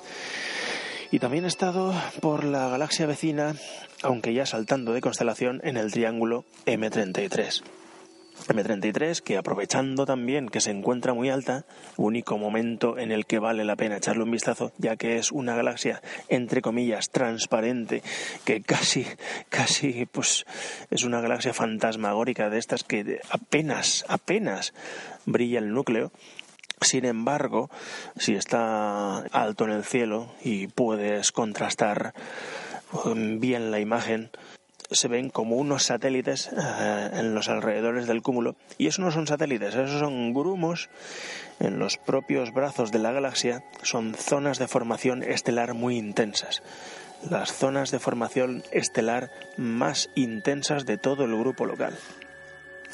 [1.11, 3.55] Y también he estado por la galaxia vecina,
[4.03, 7.63] aunque ya saltando de constelación, en el triángulo M33.
[8.47, 11.65] M33, que aprovechando también que se encuentra muy alta,
[11.97, 15.57] único momento en el que vale la pena echarle un vistazo, ya que es una
[15.57, 18.03] galaxia, entre comillas, transparente,
[18.45, 19.07] que casi,
[19.49, 20.47] casi, pues,
[20.91, 24.73] es una galaxia fantasmagórica de estas que apenas, apenas
[25.27, 26.13] brilla el núcleo.
[26.81, 27.71] Sin embargo,
[28.17, 32.15] si está alto en el cielo y puedes contrastar
[33.05, 34.31] um, bien la imagen,
[34.91, 38.57] se ven como unos satélites eh, en los alrededores del cúmulo.
[38.79, 40.89] Y eso no son satélites, esos son grumos
[41.61, 43.65] en los propios brazos de la galaxia.
[43.83, 46.63] Son zonas de formación estelar muy intensas.
[47.29, 51.99] Las zonas de formación estelar más intensas de todo el grupo local.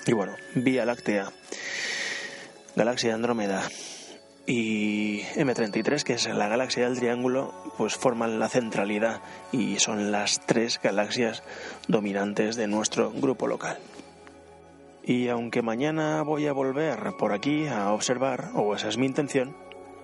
[0.06, 1.30] Y bueno, Vía Láctea,
[2.76, 3.68] Galaxia Andrómeda,
[4.46, 9.20] y M33, que es la galaxia del triángulo, pues forman la centralidad
[9.52, 11.42] y son las tres galaxias
[11.88, 13.78] dominantes de nuestro grupo local.
[15.02, 19.54] Y aunque mañana voy a volver por aquí a observar, o esa es mi intención,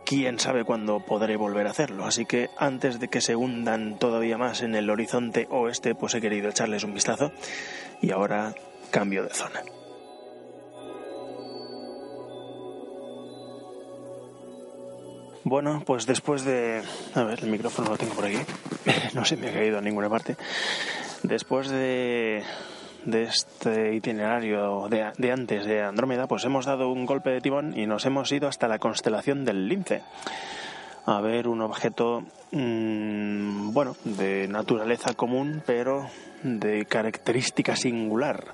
[0.05, 2.05] quién sabe cuándo podré volver a hacerlo.
[2.05, 6.21] Así que antes de que se hundan todavía más en el horizonte oeste, pues he
[6.21, 7.33] querido echarles un vistazo
[8.03, 8.55] y ahora
[8.91, 9.63] cambio de zona.
[15.45, 16.83] Bueno, pues después de...
[17.15, 18.37] A ver, el micrófono lo tengo por aquí.
[19.15, 20.37] no se me ha caído a ninguna parte.
[21.23, 22.43] Después de,
[23.07, 27.79] de este itinerario de, de, antes de Andrómeda, pues hemos dado un golpe de timón
[27.79, 30.03] y nos hemos ido hasta la constelación del Lince.
[31.07, 32.23] A ver un objeto,
[32.53, 36.07] mmm, bueno, de naturaleza común, pero
[36.43, 38.45] de característica singular.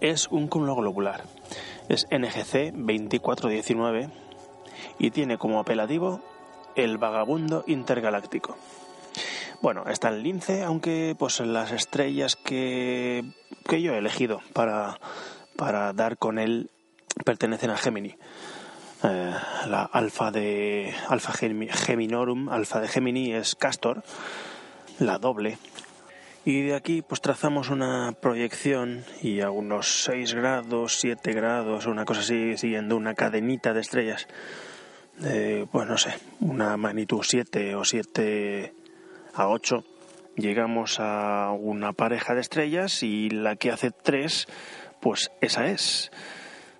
[0.00, 1.22] Es un cúmulo globular.
[1.88, 4.23] Es NGC 2419
[4.98, 6.20] y tiene como apelativo
[6.76, 8.56] el vagabundo intergaláctico.
[9.62, 13.24] Bueno, está en lince, aunque pues las estrellas que,
[13.66, 14.98] que yo he elegido para,
[15.56, 16.70] para dar con él
[17.24, 18.16] pertenecen a Gemini.
[19.04, 19.34] Eh,
[19.66, 24.02] la alfa de alfa Geminorum, alfa de Gemini es Castor,
[24.98, 25.58] la doble.
[26.44, 32.04] Y de aquí pues trazamos una proyección y a unos 6 grados, 7 grados, una
[32.04, 34.28] cosa así, siguiendo una cadenita de estrellas
[35.20, 38.72] pues no sé, una magnitud 7 o 7
[39.34, 39.84] a 8,
[40.36, 44.46] llegamos a una pareja de estrellas y la que hace 3,
[45.00, 46.10] pues esa es.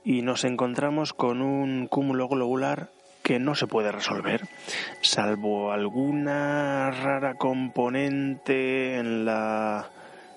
[0.05, 2.90] Y nos encontramos con un cúmulo globular
[3.23, 4.42] que no se puede resolver,
[5.01, 9.90] salvo alguna rara componente en la,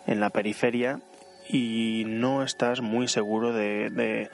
[0.07, 1.01] en la periferia
[1.49, 4.29] y no estás muy seguro de,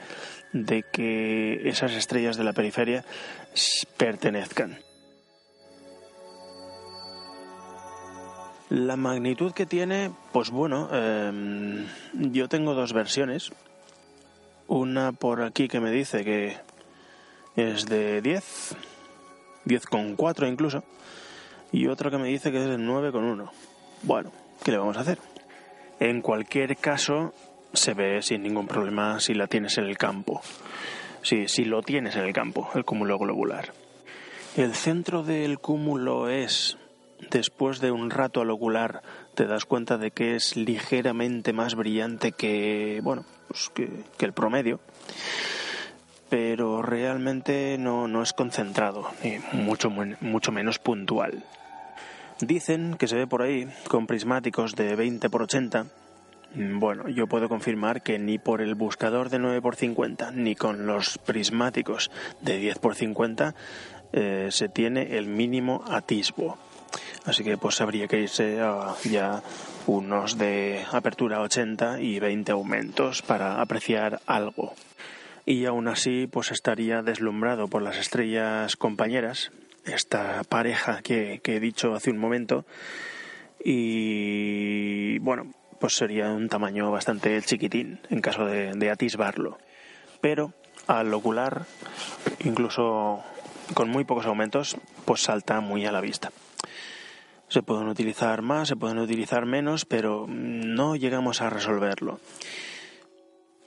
[0.52, 3.04] de que esas estrellas de la periferia
[3.96, 4.78] pertenezcan.
[8.70, 11.86] La magnitud que tiene, pues bueno, em,
[12.32, 13.52] yo tengo dos versiones.
[14.66, 16.56] Una por aquí que me dice que
[17.56, 18.74] es de 10,
[19.66, 20.82] 10,4 incluso,
[21.70, 23.50] y otra que me dice que es de 9,1.
[24.02, 24.32] Bueno,
[24.64, 25.18] ¿qué le vamos a hacer?
[26.00, 27.32] En cualquier caso,
[27.72, 30.40] se ve sin ningún problema si la tienes en el campo.
[31.24, 33.72] Sí, si lo tienes en el campo, el cúmulo globular.
[34.58, 36.76] El centro del cúmulo es,
[37.30, 39.00] después de un rato al ocular,
[39.34, 44.80] te das cuenta de que es ligeramente más brillante que, bueno, pues que, el promedio,
[46.28, 51.42] pero realmente no, no es concentrado, ni mucho, mucho menos puntual.
[52.40, 56.03] Dicen que se ve por ahí con prismáticos de 20 por 80 Mm,
[56.54, 62.10] bueno, yo puedo confirmar que ni por el buscador de 9x50 ni con los prismáticos
[62.40, 63.54] de 10x50
[64.12, 66.56] eh, se tiene el mínimo atisbo.
[67.24, 69.42] Así que pues habría que irse a ya
[69.86, 74.74] unos de apertura 80 y 20 aumentos para apreciar algo.
[75.46, 79.50] Y aún así pues estaría deslumbrado por las estrellas compañeras,
[79.84, 82.64] esta pareja que, que he dicho hace un momento.
[83.64, 85.52] Y bueno,
[85.84, 89.58] pues sería un tamaño bastante chiquitín en caso de, atisbarlo.
[90.22, 90.54] Pero
[90.86, 91.66] al ocular,
[92.42, 93.22] incluso
[93.74, 96.32] con muy pocos aumentos, pues salta muy a la vista.
[97.48, 102.18] Se pueden utilizar más, se pueden utilizar menos, pero no llegamos a resolverlo.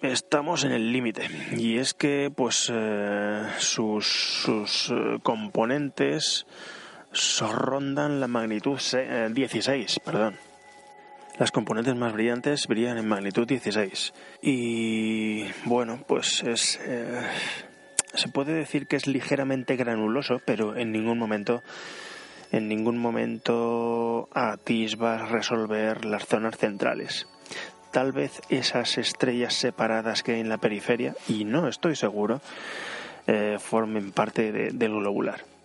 [0.02, 6.48] Estamos en el límite y es que pues eh, sus, sus eh, componentes
[7.40, 10.47] rondan la magnitud 16, eh, perdón.
[11.40, 16.80] Las componentes más brillantes brillan en magnitud 16 y bueno pues es
[18.18, 21.62] se puede decir que es ligeramente granuloso, pero en ningún momento
[22.52, 27.28] en ningún momento atisba resolver las zonas centrales.
[27.92, 32.42] Tal vez esas estrellas separadas que hay en la periferia, y no estoy seguro,
[33.28, 35.57] eh, formen parte del globular.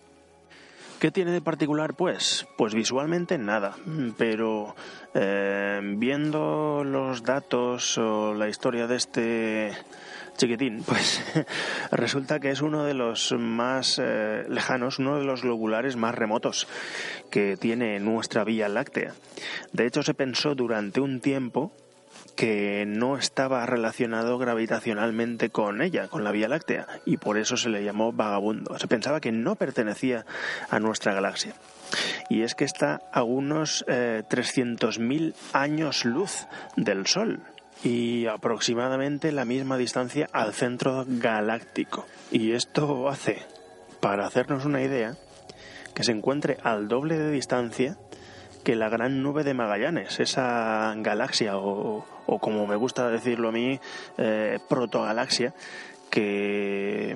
[1.03, 1.95] ¿Qué tiene de particular?
[1.95, 3.75] Pues, pues visualmente nada,
[4.17, 4.73] pero
[5.13, 9.71] eh, viendo los datos o la historia de este
[10.37, 11.21] chiquitín, pues
[11.91, 16.69] resulta que es uno de los más eh, lejanos, uno de los globulares más remotos
[17.29, 19.13] que tiene nuestra Vía Láctea.
[19.73, 21.73] De hecho, se pensó durante un tiempo
[22.35, 27.69] que no estaba relacionado gravitacionalmente con ella, con la Vía Láctea, y por eso se
[27.69, 28.77] le llamó vagabundo.
[28.79, 30.25] Se pensaba que no pertenecía
[30.69, 31.53] a nuestra galaxia.
[32.29, 37.41] Y es que está a unos eh, 300.000 años luz del Sol
[37.83, 42.05] y aproximadamente la misma distancia al centro galáctico.
[42.31, 43.39] Y esto hace,
[43.99, 45.15] para hacernos una idea,
[45.93, 47.97] que se encuentre al doble de distancia
[48.63, 52.05] que la gran nube de Magallanes, esa galaxia o,
[52.41, 53.79] como me gusta decirlo a mí,
[54.17, 55.53] eh, protogalaxia,
[56.09, 57.15] que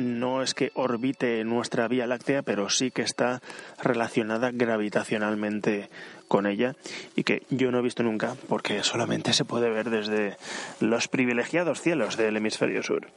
[0.00, 3.40] no es que orbite nuestra Vía Láctea, pero sí que está
[3.82, 5.88] relacionada gravitacionalmente
[6.28, 6.74] con ella
[7.14, 10.36] y que yo no he visto nunca porque solamente se puede ver desde
[10.80, 13.08] los privilegiados cielos del hemisferio sur.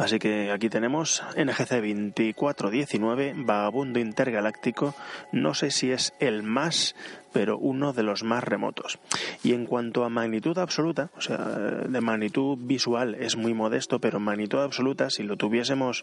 [0.00, 4.94] Así que aquí tenemos NGC 2419, vagabundo intergaláctico,
[5.30, 6.96] no sé si es el más,
[7.34, 8.98] pero uno de los más remotos.
[9.42, 14.20] Y en cuanto a magnitud absoluta, o sea, de magnitud visual es muy modesto, pero
[14.20, 16.02] magnitud absoluta, si lo tuviésemos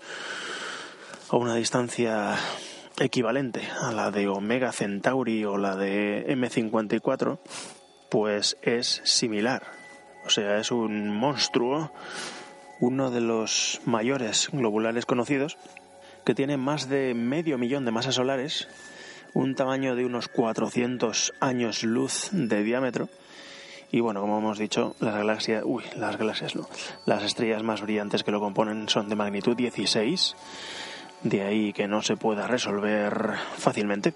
[1.32, 2.36] a una distancia
[3.00, 7.40] equivalente a la de Omega Centauri o la de M54,
[8.12, 9.64] pues es similar.
[10.24, 11.92] O sea, es un monstruo
[12.80, 15.58] uno de los mayores globulares conocidos,
[16.26, 18.68] que tiene más de medio millón de masas solares,
[19.34, 23.10] un tamaño de unos 400 años luz de diámetro.
[23.92, 26.68] Y bueno, como hemos dicho, las galaxias, uy, las galaxias no,
[27.06, 30.36] las estrellas más brillantes que lo componen son de magnitud 16,
[31.24, 34.14] de ahí que no se pueda resolver fácilmente.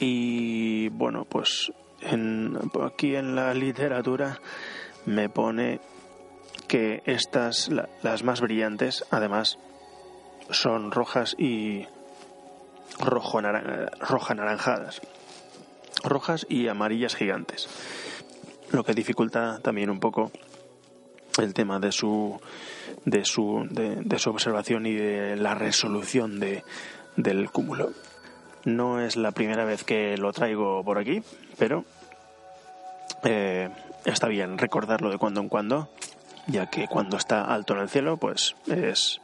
[0.00, 1.72] Y bueno, pues
[2.82, 4.40] aquí en la literatura
[5.04, 5.80] me pone
[6.68, 7.70] que estas,
[8.02, 9.58] las más brillantes, además,
[10.50, 11.86] son rojas y
[13.00, 13.40] rojo
[14.00, 15.00] roja naranjadas,
[16.04, 17.68] rojas y amarillas gigantes,
[18.70, 20.30] lo que dificulta también un poco
[21.38, 22.40] el tema de su
[23.04, 26.64] de su de, su observación y de la resolución de,
[27.16, 27.92] del cúmulo.
[28.64, 31.22] No es la primera vez que lo traigo por aquí,
[31.58, 31.84] pero
[33.22, 33.70] eh,
[34.04, 35.88] está bien recordarlo de cuando en cuando
[36.48, 39.20] ya que cuando está alto en el cielo, pues es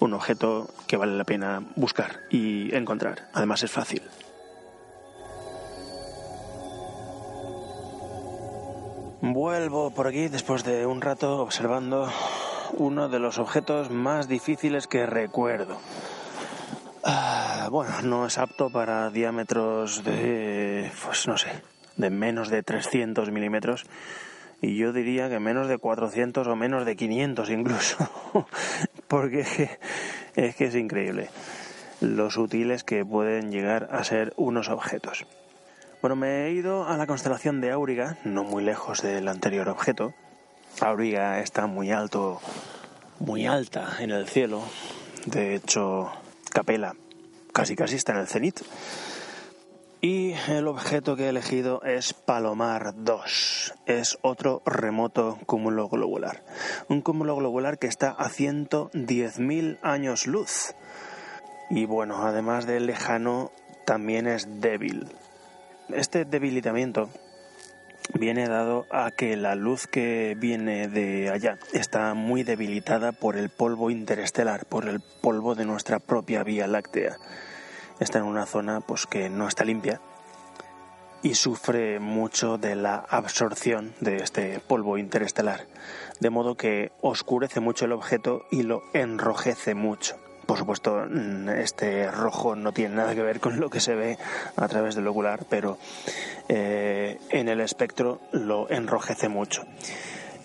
[0.00, 3.28] un objeto que vale la pena buscar y encontrar.
[3.34, 4.02] Además es fácil.
[9.20, 12.10] Vuelvo por aquí después de un rato observando
[12.72, 15.78] uno de los objetos más difíciles que recuerdo.
[17.04, 21.50] Ah, bueno, no es apto para diámetros de, pues no sé,
[21.96, 23.86] de menos de 300 milímetros
[24.62, 28.08] y yo diría que menos de 400 o menos de 500 incluso,
[29.08, 29.40] porque
[30.36, 31.28] es que, es increíble
[32.00, 35.26] los útiles que pueden llegar a ser unos objetos.
[36.00, 40.14] Bueno, me he ido a la constelación de Auriga, no muy lejos del anterior objeto.
[40.80, 42.40] Auriga está muy alto,
[43.20, 44.62] muy alta en el cielo.
[45.26, 46.10] De hecho,
[46.50, 46.96] Capela
[47.52, 48.60] casi casi está en el cenit.
[50.04, 53.74] Y el objeto que he elegido es Palomar 2.
[53.86, 56.42] Es otro remoto cúmulo globular.
[56.88, 60.74] Un cúmulo globular que está a 110.000 años luz.
[61.70, 63.52] Y bueno, además de lejano,
[63.86, 65.06] también es débil.
[65.90, 67.08] Este debilitamiento
[68.18, 73.50] viene dado a que la luz que viene de allá está muy debilitada por el
[73.50, 77.18] polvo interestelar, por el polvo de nuestra propia Vía Láctea
[78.00, 80.00] está en una zona pues que no está limpia
[81.22, 85.66] y sufre mucho de la absorción de este polvo interestelar,
[86.20, 90.16] de modo que oscurece mucho el objeto y lo enrojece mucho.
[90.46, 94.18] Por supuesto, mm, este rojo no tiene nada que ver con lo que se ve
[94.56, 95.78] a través del ocular, pero
[96.48, 99.64] eh, en el espectro lo enrojece mucho.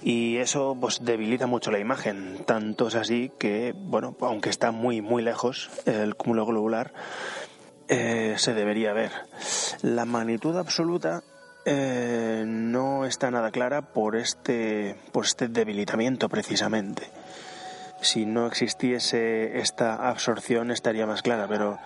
[0.03, 2.43] Y eso pues debilita mucho la imagen.
[2.45, 6.93] Tanto es así que, bueno, aunque está muy, muy lejos, el cúmulo globular
[7.87, 9.11] eh, se debería ver.
[9.81, 11.23] La magnitud absoluta
[11.65, 17.09] eh, no está nada clara por este, por este debilitamiento precisamente.
[18.01, 21.79] Si no existiese esta absorción estaría más clara, pero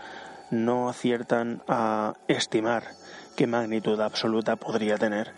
[0.50, 2.84] no aciertan a estimar
[3.36, 5.32] qué magnitud absoluta podría tener.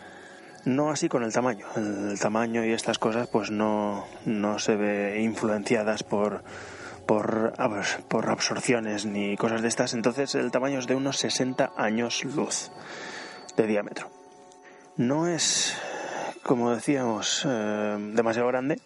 [0.66, 1.66] No así con el tamaño.
[1.76, 6.44] El tamaño y estas cosas pues no, no se ve influenciadas por,
[7.06, 7.54] por,
[8.08, 9.94] por absorciones ni cosas de estas.
[9.94, 12.72] Entonces el tamaño es de unos 60 años luz
[13.58, 14.10] de diámetro.
[14.96, 15.76] No es,
[16.44, 18.80] como decíamos, eh, demasiado grande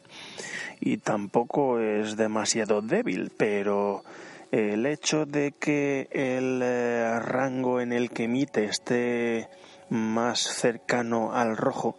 [0.80, 4.04] y tampoco es demasiado débil, pero
[4.52, 9.50] el hecho de que el eh, rango en el que emite esté
[9.90, 11.98] más cercano al rojo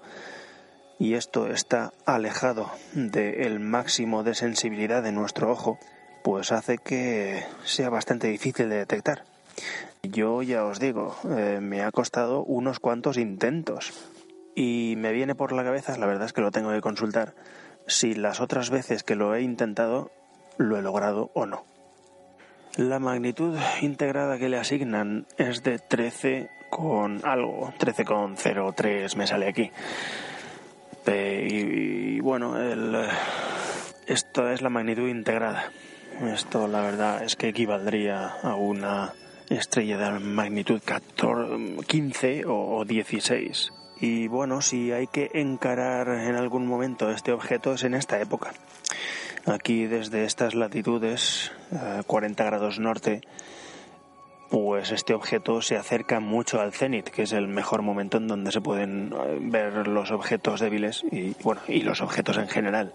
[0.99, 5.79] y esto está alejado del máximo de sensibilidad de nuestro ojo,
[6.25, 9.25] pues hace que sea bastante difícil de detectar.
[10.03, 13.93] Yo ya os digo, eh, me ha costado unos cuantos intentos
[14.55, 17.35] y me viene por la cabeza, la verdad es que lo tengo que consultar,
[17.87, 20.11] si las otras veces que lo he intentado
[20.57, 21.65] lo he logrado o no.
[22.79, 29.73] La magnitud integrada que le asignan es de 13 con algo, 13,03 me sale aquí.
[31.05, 33.05] Y, bueno, el,
[34.07, 35.73] esto es la magnitud integrada.
[36.33, 39.13] Esto la verdad es que equivaldría a una
[39.51, 43.73] estrella de magnitud 14, 15 o 16.
[44.01, 48.53] Y bueno, si hay que encarar en algún momento este objeto es en esta época.
[49.51, 51.53] Aquí desde estas latitudes,
[52.07, 53.23] 40 grados norte,
[54.51, 58.53] pues este objeto se acerca mucho al cenit, que es el mejor momento en donde
[58.53, 62.95] se pueden eh, ver los objetos débiles y bueno, y los objetos en general.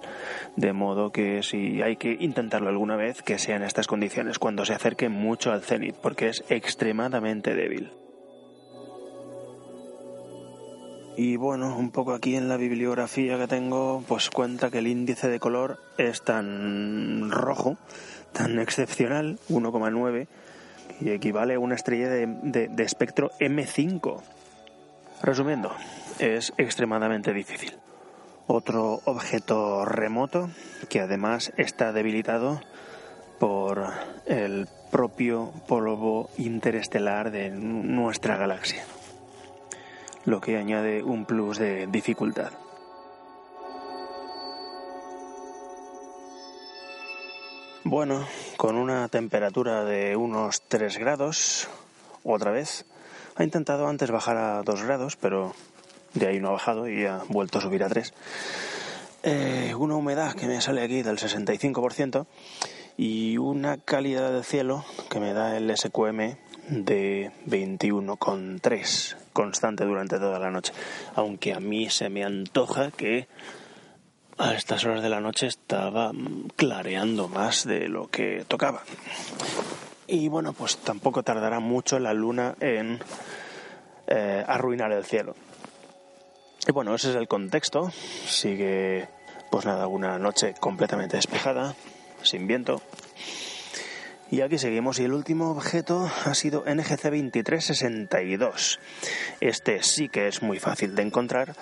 [0.56, 4.66] De modo que si hay que intentarlo alguna vez, que sea en estas condiciones, cuando
[4.66, 7.91] se acerque mucho al cenit, porque es extremadamente débil.
[11.16, 15.28] Y bueno, un poco aquí en la bibliografía que tengo, pues cuenta que el índice
[15.30, 17.78] de color es tan rojo,
[18.32, 20.28] tan excepcional, 1,9,
[21.01, 24.22] y equivale a una estrella de, espectro M5.
[25.22, 25.72] Resumiendo,
[26.20, 27.78] es extremadamente difícil.
[28.47, 30.49] Otro objeto remoto
[30.89, 32.59] que además está debilitado
[33.39, 33.88] por
[34.26, 38.84] el propio polvo interestelar de nuestra galaxia,
[40.26, 42.51] lo que añade un plus de dificultad.
[47.86, 51.67] Bueno, con una temperatura de unos 3 grados,
[52.24, 52.86] otra vez.
[53.36, 55.53] Ha intentado antes bajar a 2 grados, pero
[56.13, 58.13] de ahí no ha bajado y ha vuelto a subir a 3.
[59.24, 62.26] Eh, una humedad que me sale aquí del 65%
[62.97, 66.38] y una calidad del cielo que me da el SQM
[66.70, 70.74] de 21,3 constante durante toda la noche.
[71.16, 73.28] Aunque a mí se me antoja que
[74.38, 76.11] a estas horas de la noche estaba
[76.55, 78.84] clareando más de lo que tocaba.
[80.07, 82.99] Y bueno, pues tampoco tardará mucho la luna en
[84.07, 85.36] eh, arruinar el cielo.
[86.68, 87.91] Y bueno, ese es el contexto.
[87.91, 89.07] Sigue,
[89.51, 91.76] pues nada, una noche completamente despejada,
[92.22, 92.82] sin viento.
[94.34, 98.80] Y aquí seguimos y el último objeto ha sido NGC 2362.
[99.40, 101.54] Este sí que es muy fácil de encontrar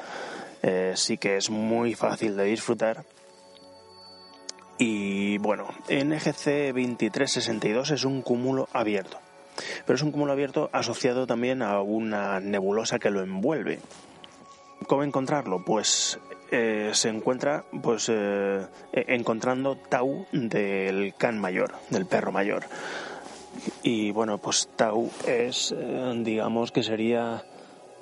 [0.64, 3.04] eh, sí que es muy fácil de disfrutar.
[4.78, 9.20] Y bueno, NGC 2362 es un cúmulo abierto,
[9.86, 13.82] pero es un cúmulo abierto asociado también a una nebulosa que lo envuelve.
[14.88, 15.66] ¿Cómo encontrarlo?
[15.66, 22.66] Pues eh, se encuentra pues eh, encontrando tau del can mayor, del perro mayor.
[23.84, 25.74] Y bueno, pues tau es,
[26.24, 27.44] digamos que sería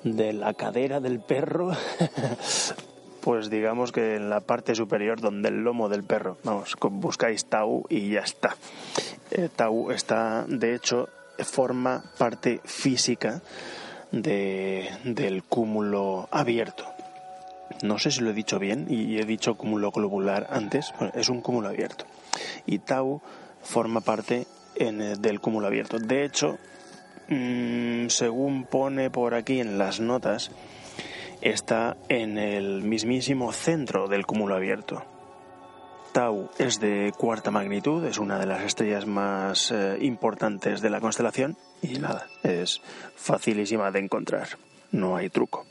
[0.04, 1.70] de la cadera del perro,
[3.20, 6.38] pues digamos que en la parte superior donde el lomo del perro.
[6.44, 8.56] Vamos, buscáis tau y ya está.
[9.30, 13.42] Eh, tau está, de hecho, forma parte física
[14.10, 16.84] de, del cúmulo abierto.
[17.82, 21.40] No sé si lo he dicho bien y he dicho cúmulo globular antes, es un
[21.40, 22.04] cúmulo abierto.
[22.66, 23.22] Y tau
[23.62, 24.46] forma parte
[24.76, 25.98] en, del cúmulo abierto.
[25.98, 26.58] De hecho,
[27.28, 30.50] mm, según pone por aquí en las notas,
[31.40, 35.02] está en el mismísimo centro del cúmulo abierto.
[36.12, 41.00] Tau es de cuarta magnitud, es una de las estrellas más eh, importantes de la
[41.00, 42.82] constelación y nada, es
[43.14, 44.48] facilísima de encontrar,
[44.90, 45.69] no hay truco.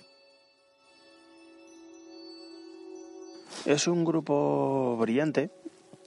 [3.65, 5.49] Es un grupo brillante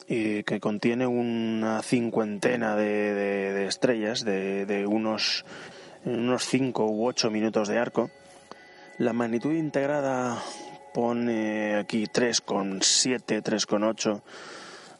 [0.09, 5.45] y que contiene una cincuentena de, estrellas de, unos,
[6.05, 8.11] unos cinco u ocho minutos de arco.
[8.99, 10.43] La magnitud integrada
[10.93, 14.23] pone aquí 3,7, 3,8.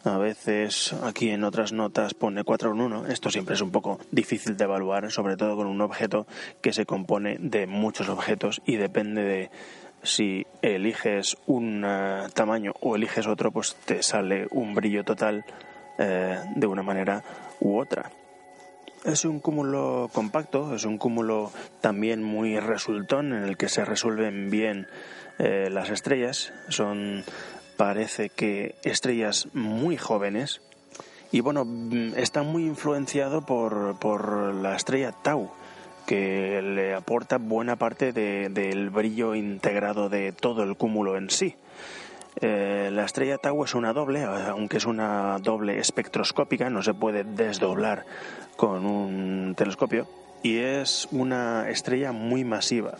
[0.05, 3.09] A veces aquí en otras notas pone 4,1.
[3.09, 6.27] Esto siempre es un poco difícil de evaluar, sobre todo con un objeto
[6.61, 9.51] que se compone de muchos objetos y depende de
[10.03, 15.45] si eliges un eh, tamaño o eliges otro, pues te sale un brillo total
[15.99, 17.23] eh, de una manera
[17.61, 18.11] u otra.
[19.05, 21.51] Es un cúmulo compacto, es un cúmulo
[21.81, 24.87] también muy resultón en el que se resuelven bien
[25.39, 26.53] eh, las estrellas.
[26.69, 27.25] Son,
[27.77, 30.63] parece que, estrellas muy jóvenes.
[31.33, 35.51] Y bueno, mm, está muy influenciado por, por la estrella Tau,
[36.07, 41.57] que le aporta buena parte del brillo integrado de todo el cúmulo en sí.
[42.41, 47.25] Eh, la estrella Tau es una doble, aunque es una doble espectroscópica, no se puede
[47.25, 48.07] desdoblar
[48.57, 50.07] con un telescopio,
[50.43, 52.99] y es una estrella muy masiva.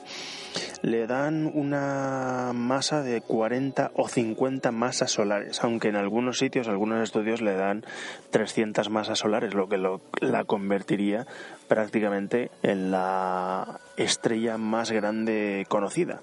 [0.83, 7.03] Le dan una masa de 40 o 50 masas solares, aunque en algunos sitios, algunos
[7.03, 7.85] estudios le dan
[8.31, 9.79] 300 masas solares, lo que
[10.21, 11.27] la convertiría
[11.69, 16.21] prácticamente en la estrella más grande conocida.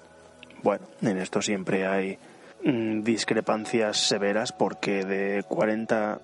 [0.62, 2.18] Bueno, en esto siempre hay
[2.62, 6.20] Mm, discrepancias severas porque de 40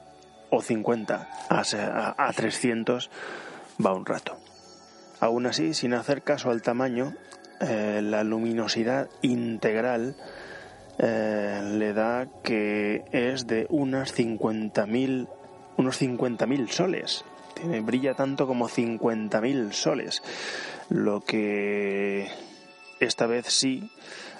[0.50, 3.10] o 50 a, 300
[3.84, 4.36] va un rato.
[5.20, 7.14] Aún así, sin hacer caso al tamaño,
[7.60, 10.16] eh, la luminosidad integral
[10.98, 15.28] eh, le da que es de unas 50.000
[15.76, 17.24] unos 50.000 soles.
[17.54, 20.22] Tiene, brilla tanto como 50.000 soles.
[20.88, 22.30] Lo que
[23.00, 23.90] esta vez sí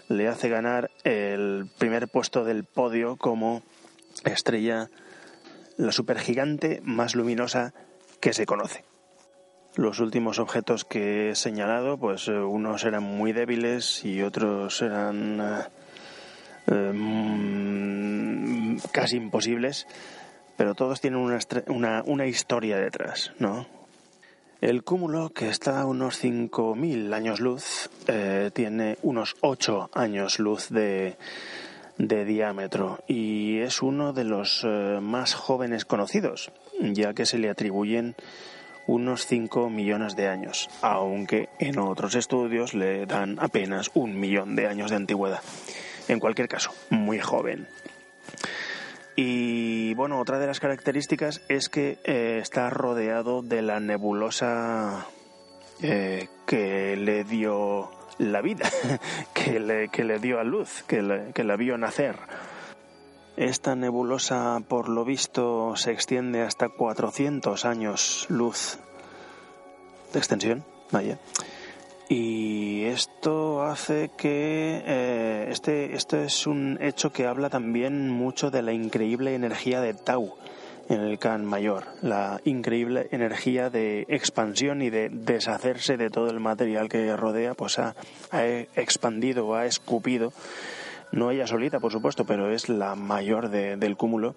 [0.09, 3.63] le hace ganar el primer puesto del podio como
[4.25, 4.89] estrella,
[5.77, 7.75] la supergigante más luminosa
[8.21, 8.85] que se conoce.
[9.77, 15.39] Los últimos objetos que he señalado, pues eh, unos eran muy débiles y otros eran
[15.39, 15.65] eh,
[16.69, 19.87] em, casi imposibles,
[20.57, 23.67] pero todos tienen una, una, una historia detrás, ¿no?
[24.63, 30.71] El cúmulo, que está a unos 5.000 años luz, eh, tiene unos 8 años luz
[30.71, 31.19] de,
[31.99, 34.67] diámetro y es uno de los
[35.03, 36.51] más jóvenes conocidos,
[36.81, 38.17] ya que se le atribuyen
[38.87, 44.67] unos 5 millones de años, aunque en otros estudios le dan apenas un millón de
[44.67, 45.41] años de antigüedad.
[46.09, 47.67] En cualquier caso, muy joven.
[49.17, 55.07] Y bueno, otra de las características es que eh, está rodeado de la nebulosa
[55.83, 58.69] eh, que le dio la vida,
[59.35, 62.17] que le, que le dio a luz, que, que la vio nacer.
[63.37, 68.79] Esta nebulosa, por lo visto, se extiende hasta 400 años luz
[70.13, 70.65] de extensión.
[72.09, 78.63] Y esto hace que eh, este, este es un hecho que habla también mucho de
[78.63, 80.35] la increíble energía de Tau
[80.89, 86.39] en el Can Mayor, la increíble energía de expansión y de deshacerse de todo el
[86.39, 87.97] material que rodea, pues ha,
[88.31, 90.33] ha expandido, ha escupido,
[91.17, 94.35] no ella solita, por supuesto, pero es la mayor del cúmulo.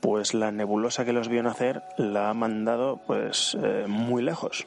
[0.00, 4.66] Pues la nebulosa que los vio nacer la ha mandado pues eh, muy lejos.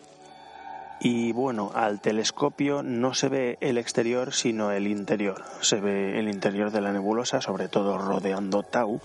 [1.01, 5.43] Y bueno, al telescopio no se ve el exterior sino el interior.
[5.59, 9.01] Se ve el interior de la nebulosa, sobre todo rodeando Tau,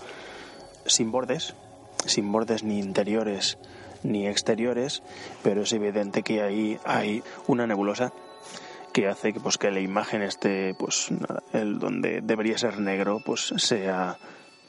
[0.85, 1.53] sin bordes,
[2.05, 3.57] sin bordes ni interiores
[4.03, 5.03] ni exteriores,
[5.43, 8.13] pero es evidente que ahí hay una nebulosa
[8.95, 11.09] que hace que pues que la imagen esté pues
[11.51, 14.17] el donde debería ser negro pues sea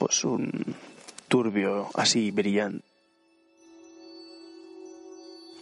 [0.00, 0.50] pues un
[1.28, 2.84] turbio así brillante.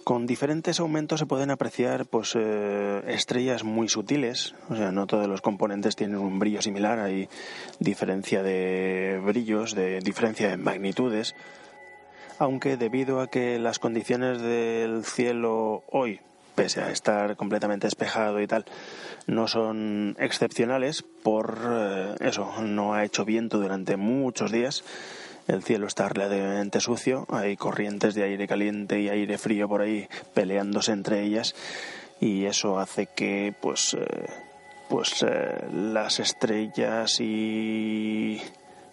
[0.02, 5.26] Con diferentes aumentos se pueden apreciar pues, eh, estrellas muy sutiles, o sea, no todos
[5.28, 7.28] los componentes tienen un brillo similar, hay
[7.80, 11.34] diferencia de brillos, de diferencia de magnitudes,
[12.38, 16.20] aunque debido a que las condiciones del cielo hoy,
[16.54, 18.64] pese a estar completamente despejado y tal,
[19.26, 24.84] no son excepcionales por eh, eso, no ha hecho viento durante muchos días,
[25.46, 30.08] el cielo está relativamente sucio, hay corrientes de aire caliente y aire frío por ahí
[30.32, 31.54] peleándose entre ellas
[32.20, 34.26] y eso hace que pues eh,
[34.88, 38.40] pues eh, las estrellas y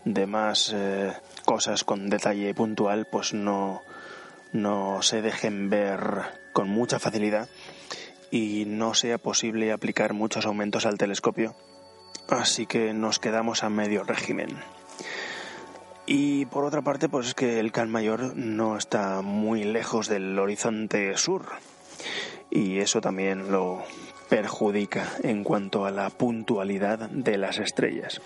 [0.04, 1.14] demás eh,
[1.46, 3.82] cosas con detalle puntual pues no
[4.52, 7.50] no se dejen ver con mucha facilidad
[8.32, 11.56] y no sea posible aplicar muchos aumentos al telescopio
[12.30, 14.58] así que nos quedamos a medio régimen
[16.14, 20.38] y por otra parte, pues es que el Can Mayor no está muy lejos del
[20.38, 21.46] horizonte sur.
[22.50, 23.82] Y eso también lo
[24.28, 28.22] perjudica en cuanto a la puntualidad de las estrellas.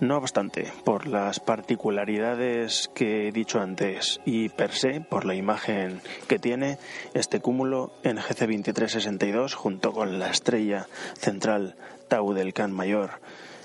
[0.00, 6.00] No obstante, por las particularidades que he dicho antes y per se, por la imagen
[6.28, 6.78] que tiene,
[7.14, 11.74] este cúmulo en GC 2362 junto con la estrella central
[12.06, 13.20] Tau del Can Mayor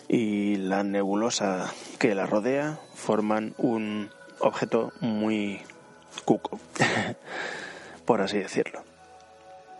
[0.07, 4.09] y la nebulosa que la rodea forman un
[4.39, 5.61] objeto muy
[6.25, 6.59] cuco,
[8.05, 8.81] por así decirlo.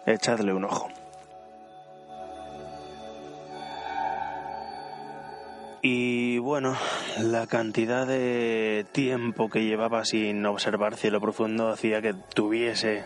[0.05, 1.02] Echadle un ojo.
[5.85, 6.77] Y bueno,
[7.19, 13.03] la cantidad de tiempo que llevaba sin observar cielo profundo hacía que tuviese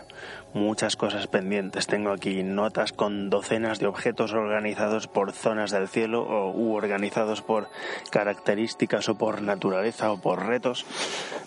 [0.54, 1.88] muchas cosas pendientes.
[1.88, 7.42] Tengo aquí notas con docenas de objetos organizados por zonas del cielo o u organizados
[7.42, 7.68] por
[8.12, 10.86] características o por naturaleza o por retos,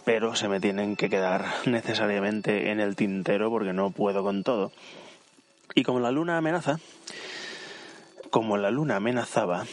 [0.04, 4.74] pero se me tienen que quedar necesariamente en el tintero porque no puedo con todo.
[5.76, 6.78] Y como la luna amenaza,
[8.32, 9.66] como la luna amenazaba,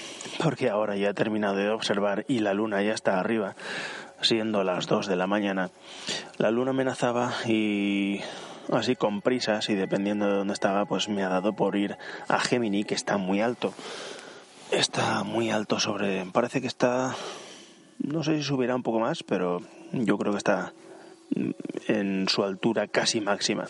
[0.42, 3.56] porque ahora ya he terminado de observar y la luna ya está arriba,
[4.20, 5.70] siendo las dos de la mañana,
[6.36, 8.20] la luna amenazaba y
[8.72, 11.96] así con prisas y dependiendo de dónde estaba, pues me ha dado por ir
[12.28, 13.72] a Gemini, que está muy alto.
[14.70, 16.26] Está muy alto sobre...
[16.26, 17.16] Parece que está...
[17.98, 20.74] No sé si subirá un poco más, pero yo creo que está
[21.86, 23.64] en su altura casi máxima.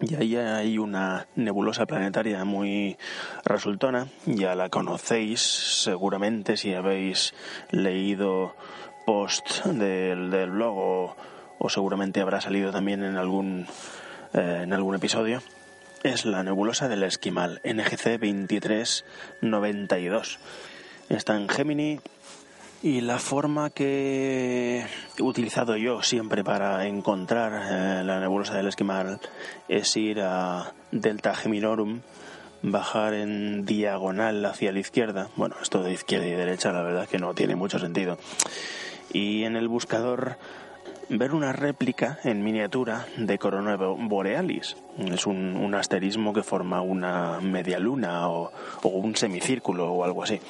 [0.00, 2.96] Y ahí hay una nebulosa planetaria muy
[3.44, 7.34] resultona, ya la conocéis seguramente si habéis
[7.70, 8.54] leído
[9.04, 11.16] post del, del blog
[11.58, 13.66] o, seguramente habrá salido también en algún,
[14.34, 15.42] eh, en algún episodio.
[16.04, 20.38] Es la nebulosa del Esquimal, NGC 2392.
[21.08, 21.98] Está en Gemini
[22.82, 24.84] y la forma que
[25.16, 29.20] he utilizado yo siempre para encontrar eh, la nebulosa del esquimal
[29.68, 32.00] es ir a Delta Geminorum,
[32.62, 35.28] bajar en diagonal hacia la izquierda.
[35.36, 38.18] Bueno, esto de izquierda y derecha la verdad que no tiene mucho sentido.
[39.12, 40.36] Y en el buscador
[41.08, 44.76] ver una réplica en miniatura de Corona Borealis.
[44.98, 48.52] Es un, asterismo que forma una media luna o
[48.82, 50.40] un semicírculo o algo así.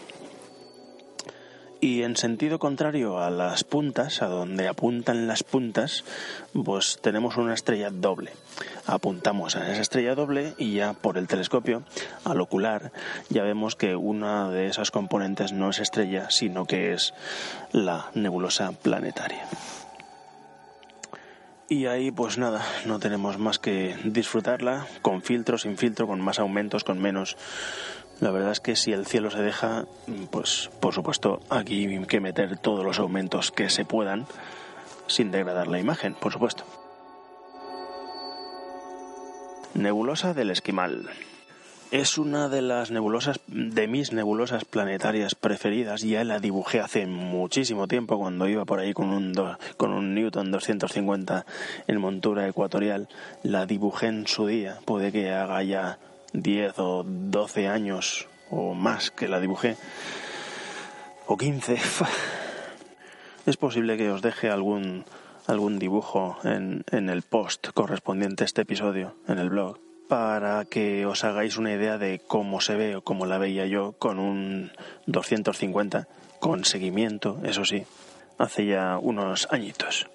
[1.81, 6.05] Y en sentido contrario a las puntas, a donde apuntan las puntas,
[6.53, 8.33] pues tenemos una estrella doble.
[8.85, 11.85] Apuntamos a esa estrella doble y ya por el telescopio,
[12.25, 12.91] al ocular,
[13.29, 17.15] ya vemos que una de esas componentes no es estrella, sino que es
[17.71, 19.47] la nebulosa planetaria.
[21.71, 26.39] Y ahí pues nada, no tenemos más que disfrutarla con filtro, sin filtro, con más
[26.39, 27.37] aumentos, con menos
[28.21, 29.85] la verdad es que si el cielo se deja,
[30.31, 34.27] pues por supuesto aquí hay que meter todos los aumentos que se puedan
[35.07, 36.65] sin degradar la imagen, por supuesto.
[39.75, 41.09] Nebulosa del Esquimal.
[41.91, 46.03] Es una de las nebulosas, de mis nebulosas planetarias preferidas.
[46.03, 49.33] Ya la dibujé hace muchísimo tiempo cuando iba por ahí con un,
[49.79, 51.47] con un Newton 250
[51.87, 53.09] en montura ecuatorial.
[53.43, 54.81] La dibujé en su día.
[54.85, 55.99] Puede que haga ya
[56.33, 59.77] 10 o 12 años o más que la dibujé,
[61.27, 61.77] o 15,
[63.47, 65.05] es posible que os deje algún,
[65.47, 71.05] algún dibujo en, en el post correspondiente a este episodio, en el blog, para que
[71.05, 74.73] os hagáis una idea de cómo se ve o cómo la veía yo con un
[75.07, 76.09] 250,
[76.41, 77.85] con seguimiento, eso sí,
[78.39, 80.09] hace ya unos añitos.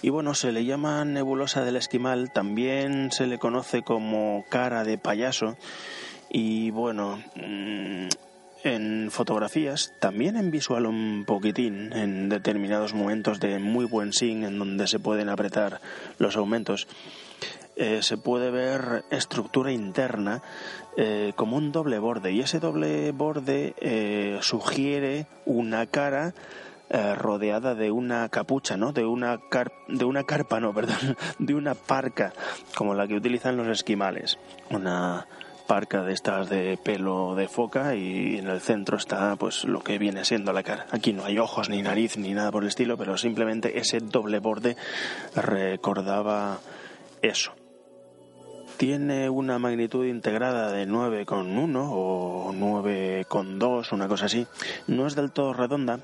[0.00, 4.98] Y bueno, se le llama nebulosa del esquimal, también se le conoce como cara de
[4.98, 5.56] payaso.
[6.30, 8.08] Y bueno, mm,
[8.64, 14.58] en fotografías, también en visual un poquitín, en determinados momentos de muy buen sync, en
[14.58, 15.80] donde se pueden apretar
[16.18, 16.86] los aumentos,
[17.74, 20.42] eh, se puede ver estructura interna
[20.98, 26.34] eh, como un doble borde y ese doble borde eh, sugiere una cara
[26.94, 28.92] eh, rodeada de una capucha, ¿no?
[28.92, 29.40] De una,
[29.88, 32.34] de una carpa, no, perdón, de una parca,
[32.74, 34.38] como la que utilizan los esquimales.
[34.68, 35.26] Una
[35.66, 39.96] parca de estas de pelo de foca y en el centro está pues lo que
[39.96, 40.86] viene siendo la cara.
[40.90, 44.38] Aquí no hay ojos ni nariz ni nada por el estilo, pero simplemente ese doble
[44.38, 44.76] borde
[45.34, 46.58] recordaba
[47.22, 47.54] eso.
[48.76, 54.46] Tiene una magnitud integrada de 9,1 o 9,2, una cosa así.
[54.88, 56.00] No es del todo redonda,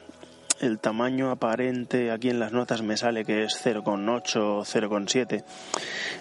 [0.60, 5.44] el tamaño aparente aquí en las notas me sale que es 0,8 o 0,7.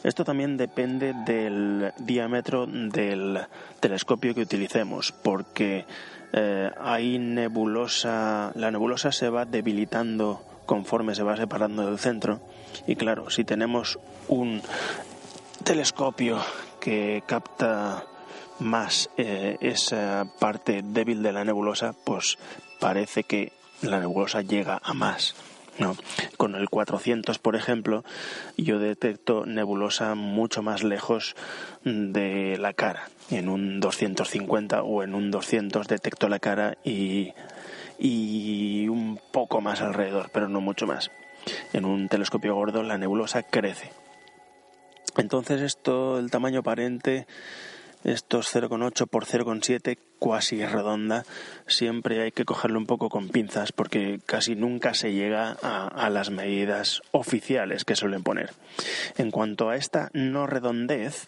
[0.03, 3.39] Esto también depende del diámetro del
[3.79, 5.85] telescopio que utilicemos, porque
[6.33, 12.41] eh, hay nebulosa, la nebulosa se va debilitando conforme se va separando del centro
[12.85, 14.61] y claro, si tenemos un
[15.63, 16.39] telescopio
[16.79, 18.03] que capta
[18.59, 22.37] más eh, esa parte débil de la nebulosa, pues
[22.79, 25.35] parece que la nebulosa llega a más.
[25.79, 25.95] ¿no?
[26.37, 28.03] Con el 400, por ejemplo,
[28.57, 31.35] yo detecto nebulosa mucho más lejos
[31.83, 33.09] de la cara.
[33.29, 37.33] En un 250 o en un 200 detecto la cara y,
[37.99, 41.11] y un poco más alrededor, pero no mucho más.
[41.73, 43.91] En un telescopio gordo la nebulosa crece.
[45.17, 47.27] Entonces esto, el tamaño aparente
[48.03, 51.25] estos 0,8 por 0,7 cuasi redonda,
[51.67, 56.31] siempre hay que cogerlo un poco con pinzas porque casi nunca se llega a, las
[56.31, 58.51] medidas oficiales que suelen poner.
[59.17, 61.27] En cuanto a esta no redondez,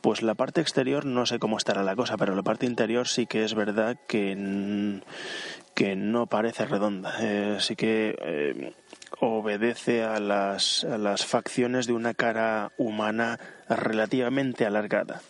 [0.00, 3.26] pues la parte exterior no sé cómo estará la cosa, pero la parte interior sí
[3.26, 5.00] que es verdad que,
[5.74, 7.14] que no parece redonda.
[7.20, 8.72] Eh, sí que eh,
[9.20, 13.38] obedece a las, a las facciones de una cara humana
[13.68, 15.20] relativamente alargada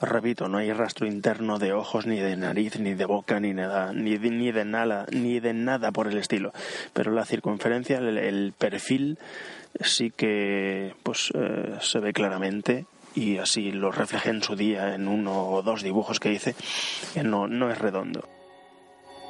[0.00, 3.92] repito, no hay rastro interno de ojos, ni de nariz, ni de boca, ni nada,
[3.92, 6.52] ni de, ni de nada, ni de nada por el estilo.
[6.92, 9.18] Pero la circunferencia, el, perfil,
[9.80, 15.08] sí que pues eh, se ve claramente y así lo reflejé en su día en
[15.08, 16.54] uno o dos dibujos que hice,
[17.24, 18.28] no, no es redondo.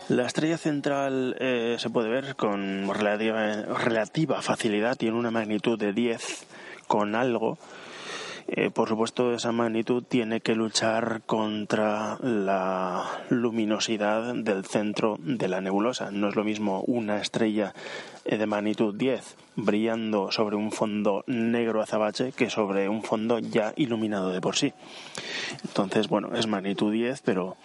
[0.08, 5.92] La estrella central eh, se puede ver con relativa, relativa facilidad, tiene una magnitud de
[5.92, 6.46] 10
[6.86, 7.58] con algo,
[8.50, 15.60] eh, por supuesto, esa magnitud tiene que luchar contra la luminosidad del centro de la
[15.60, 16.10] nebulosa.
[16.10, 17.74] No es lo mismo una estrella
[18.24, 23.74] eh, de magnitud 10 brillando sobre un fondo negro azabache que sobre un fondo ya
[23.76, 24.72] iluminado de por sí.
[25.64, 27.56] Entonces, bueno, es magnitud 10, pero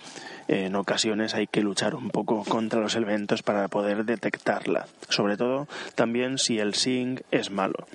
[0.50, 4.88] eh, en ocasiones hay que luchar un poco contra los elementos para poder detectarla.
[5.08, 7.88] Sobre todo también si el SING es malo.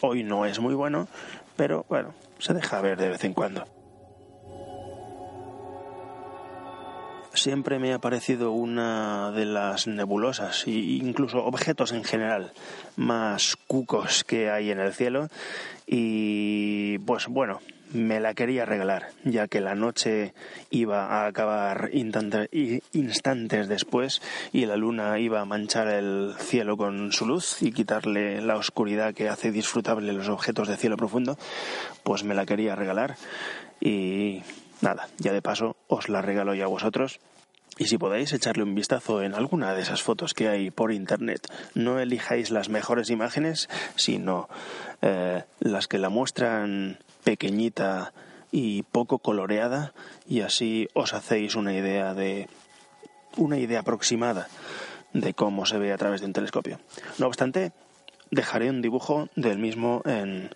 [0.00, 1.08] Hoy no es muy bueno,
[1.56, 3.64] pero bueno, se deja ver de vez en cuando.
[7.34, 12.52] Siempre me ha parecido una de las nebulosas e incluso objetos en general
[12.96, 15.28] más cucos que hay en el cielo
[15.84, 17.60] y pues bueno,
[17.94, 20.34] me la quería regalar, ya que la noche
[20.70, 24.20] iba a acabar instantes después
[24.52, 29.14] y la luna iba a manchar el cielo con su luz y quitarle la oscuridad
[29.14, 31.38] que hace disfrutable los objetos de cielo profundo,
[32.02, 33.16] pues me la quería regalar.
[33.80, 34.42] Y
[34.80, 37.20] nada, ya de paso os la regalo ya a vosotros.
[37.76, 41.48] Y si podéis echarle un vistazo en alguna de esas fotos que hay por internet,
[41.74, 44.48] no elijáis las mejores imágenes, sino
[45.02, 48.12] eh, las que la muestran pequeñita
[48.52, 49.92] y poco coloreada,
[50.28, 52.48] y así os hacéis una idea de
[53.36, 54.48] una idea aproximada
[55.12, 56.78] de cómo se ve a través de un telescopio.
[57.18, 57.72] No obstante,
[58.30, 60.54] dejaré un dibujo del mismo en,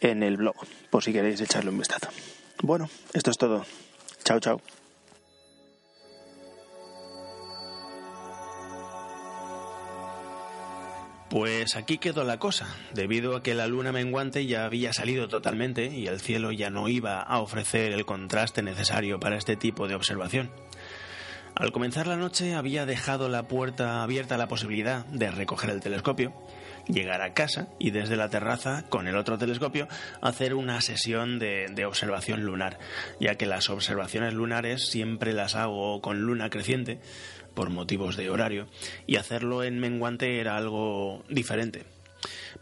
[0.00, 0.56] en el blog,
[0.90, 2.08] por si queréis echarle un vistazo.
[2.62, 3.64] Bueno, esto es todo.
[4.24, 4.60] Chao, chao.
[11.30, 15.86] Pues aquí quedó la cosa, debido a que la luna menguante ya había salido totalmente
[15.86, 19.94] y el cielo ya no iba a ofrecer el contraste necesario para este tipo de
[19.94, 20.50] observación.
[21.54, 26.32] Al comenzar la noche había dejado la puerta abierta la posibilidad de recoger el telescopio,
[26.88, 29.86] llegar a casa y desde la terraza, con el otro telescopio,
[30.22, 32.78] hacer una sesión de, de, observación lunar,
[33.20, 37.00] ya que las observaciones lunares siempre las hago con luna creciente,
[37.60, 38.68] por motivos de horario,
[39.06, 41.84] y hacerlo en menguante era algo diferente.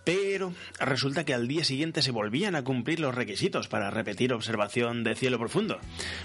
[0.03, 5.05] Pero resulta que al día siguiente se volvían a cumplir los requisitos para repetir observación
[5.05, 5.79] de cielo profundo,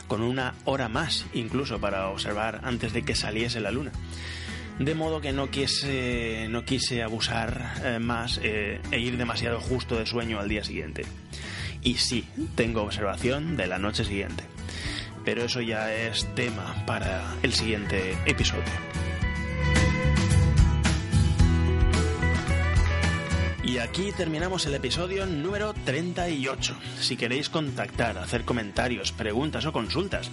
[0.07, 3.91] con una hora más incluso para observar antes de que saliese la luna.
[4.79, 9.99] De modo que no quise, no quise abusar eh, más eh, e ir demasiado justo
[9.99, 11.03] de sueño al día siguiente.
[11.83, 14.45] Y sí, tengo observación de la noche siguiente
[15.23, 18.63] pero eso ya es tema para el siguiente episodio.
[23.73, 26.77] Y aquí terminamos el episodio número 38.
[26.99, 30.29] Si queréis contactar, hacer comentarios, preguntas o consultas,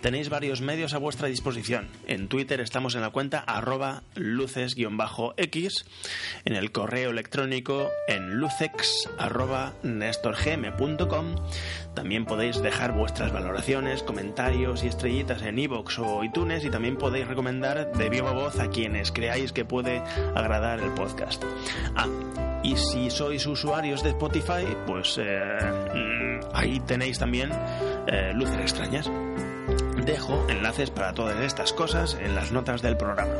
[0.00, 1.86] tenéis varios medios a vuestra disposición.
[2.08, 5.84] En Twitter estamos en la cuenta arroba luces-x,
[6.44, 11.36] en el correo electrónico en lucex arroba nestorgm.com.
[11.94, 17.28] También podéis dejar vuestras valoraciones, comentarios y estrellitas en iVoox o iTunes y también podéis
[17.28, 20.02] recomendar de viva voz a quienes creáis que puede
[20.34, 21.44] agradar el podcast.
[21.94, 22.08] Ah,
[22.62, 25.58] y si sois usuarios de Spotify, pues eh,
[25.94, 27.50] mm, ahí tenéis también
[28.06, 29.10] eh, luces extrañas.
[30.04, 33.34] Dejo enlaces para todas estas cosas en las notas del programa.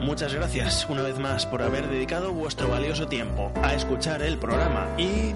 [0.00, 4.86] Muchas gracias una vez más por haber dedicado vuestro valioso tiempo a escuchar el programa
[4.96, 5.34] y...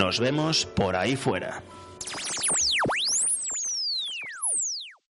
[0.00, 1.62] Nos vemos por ahí fuera.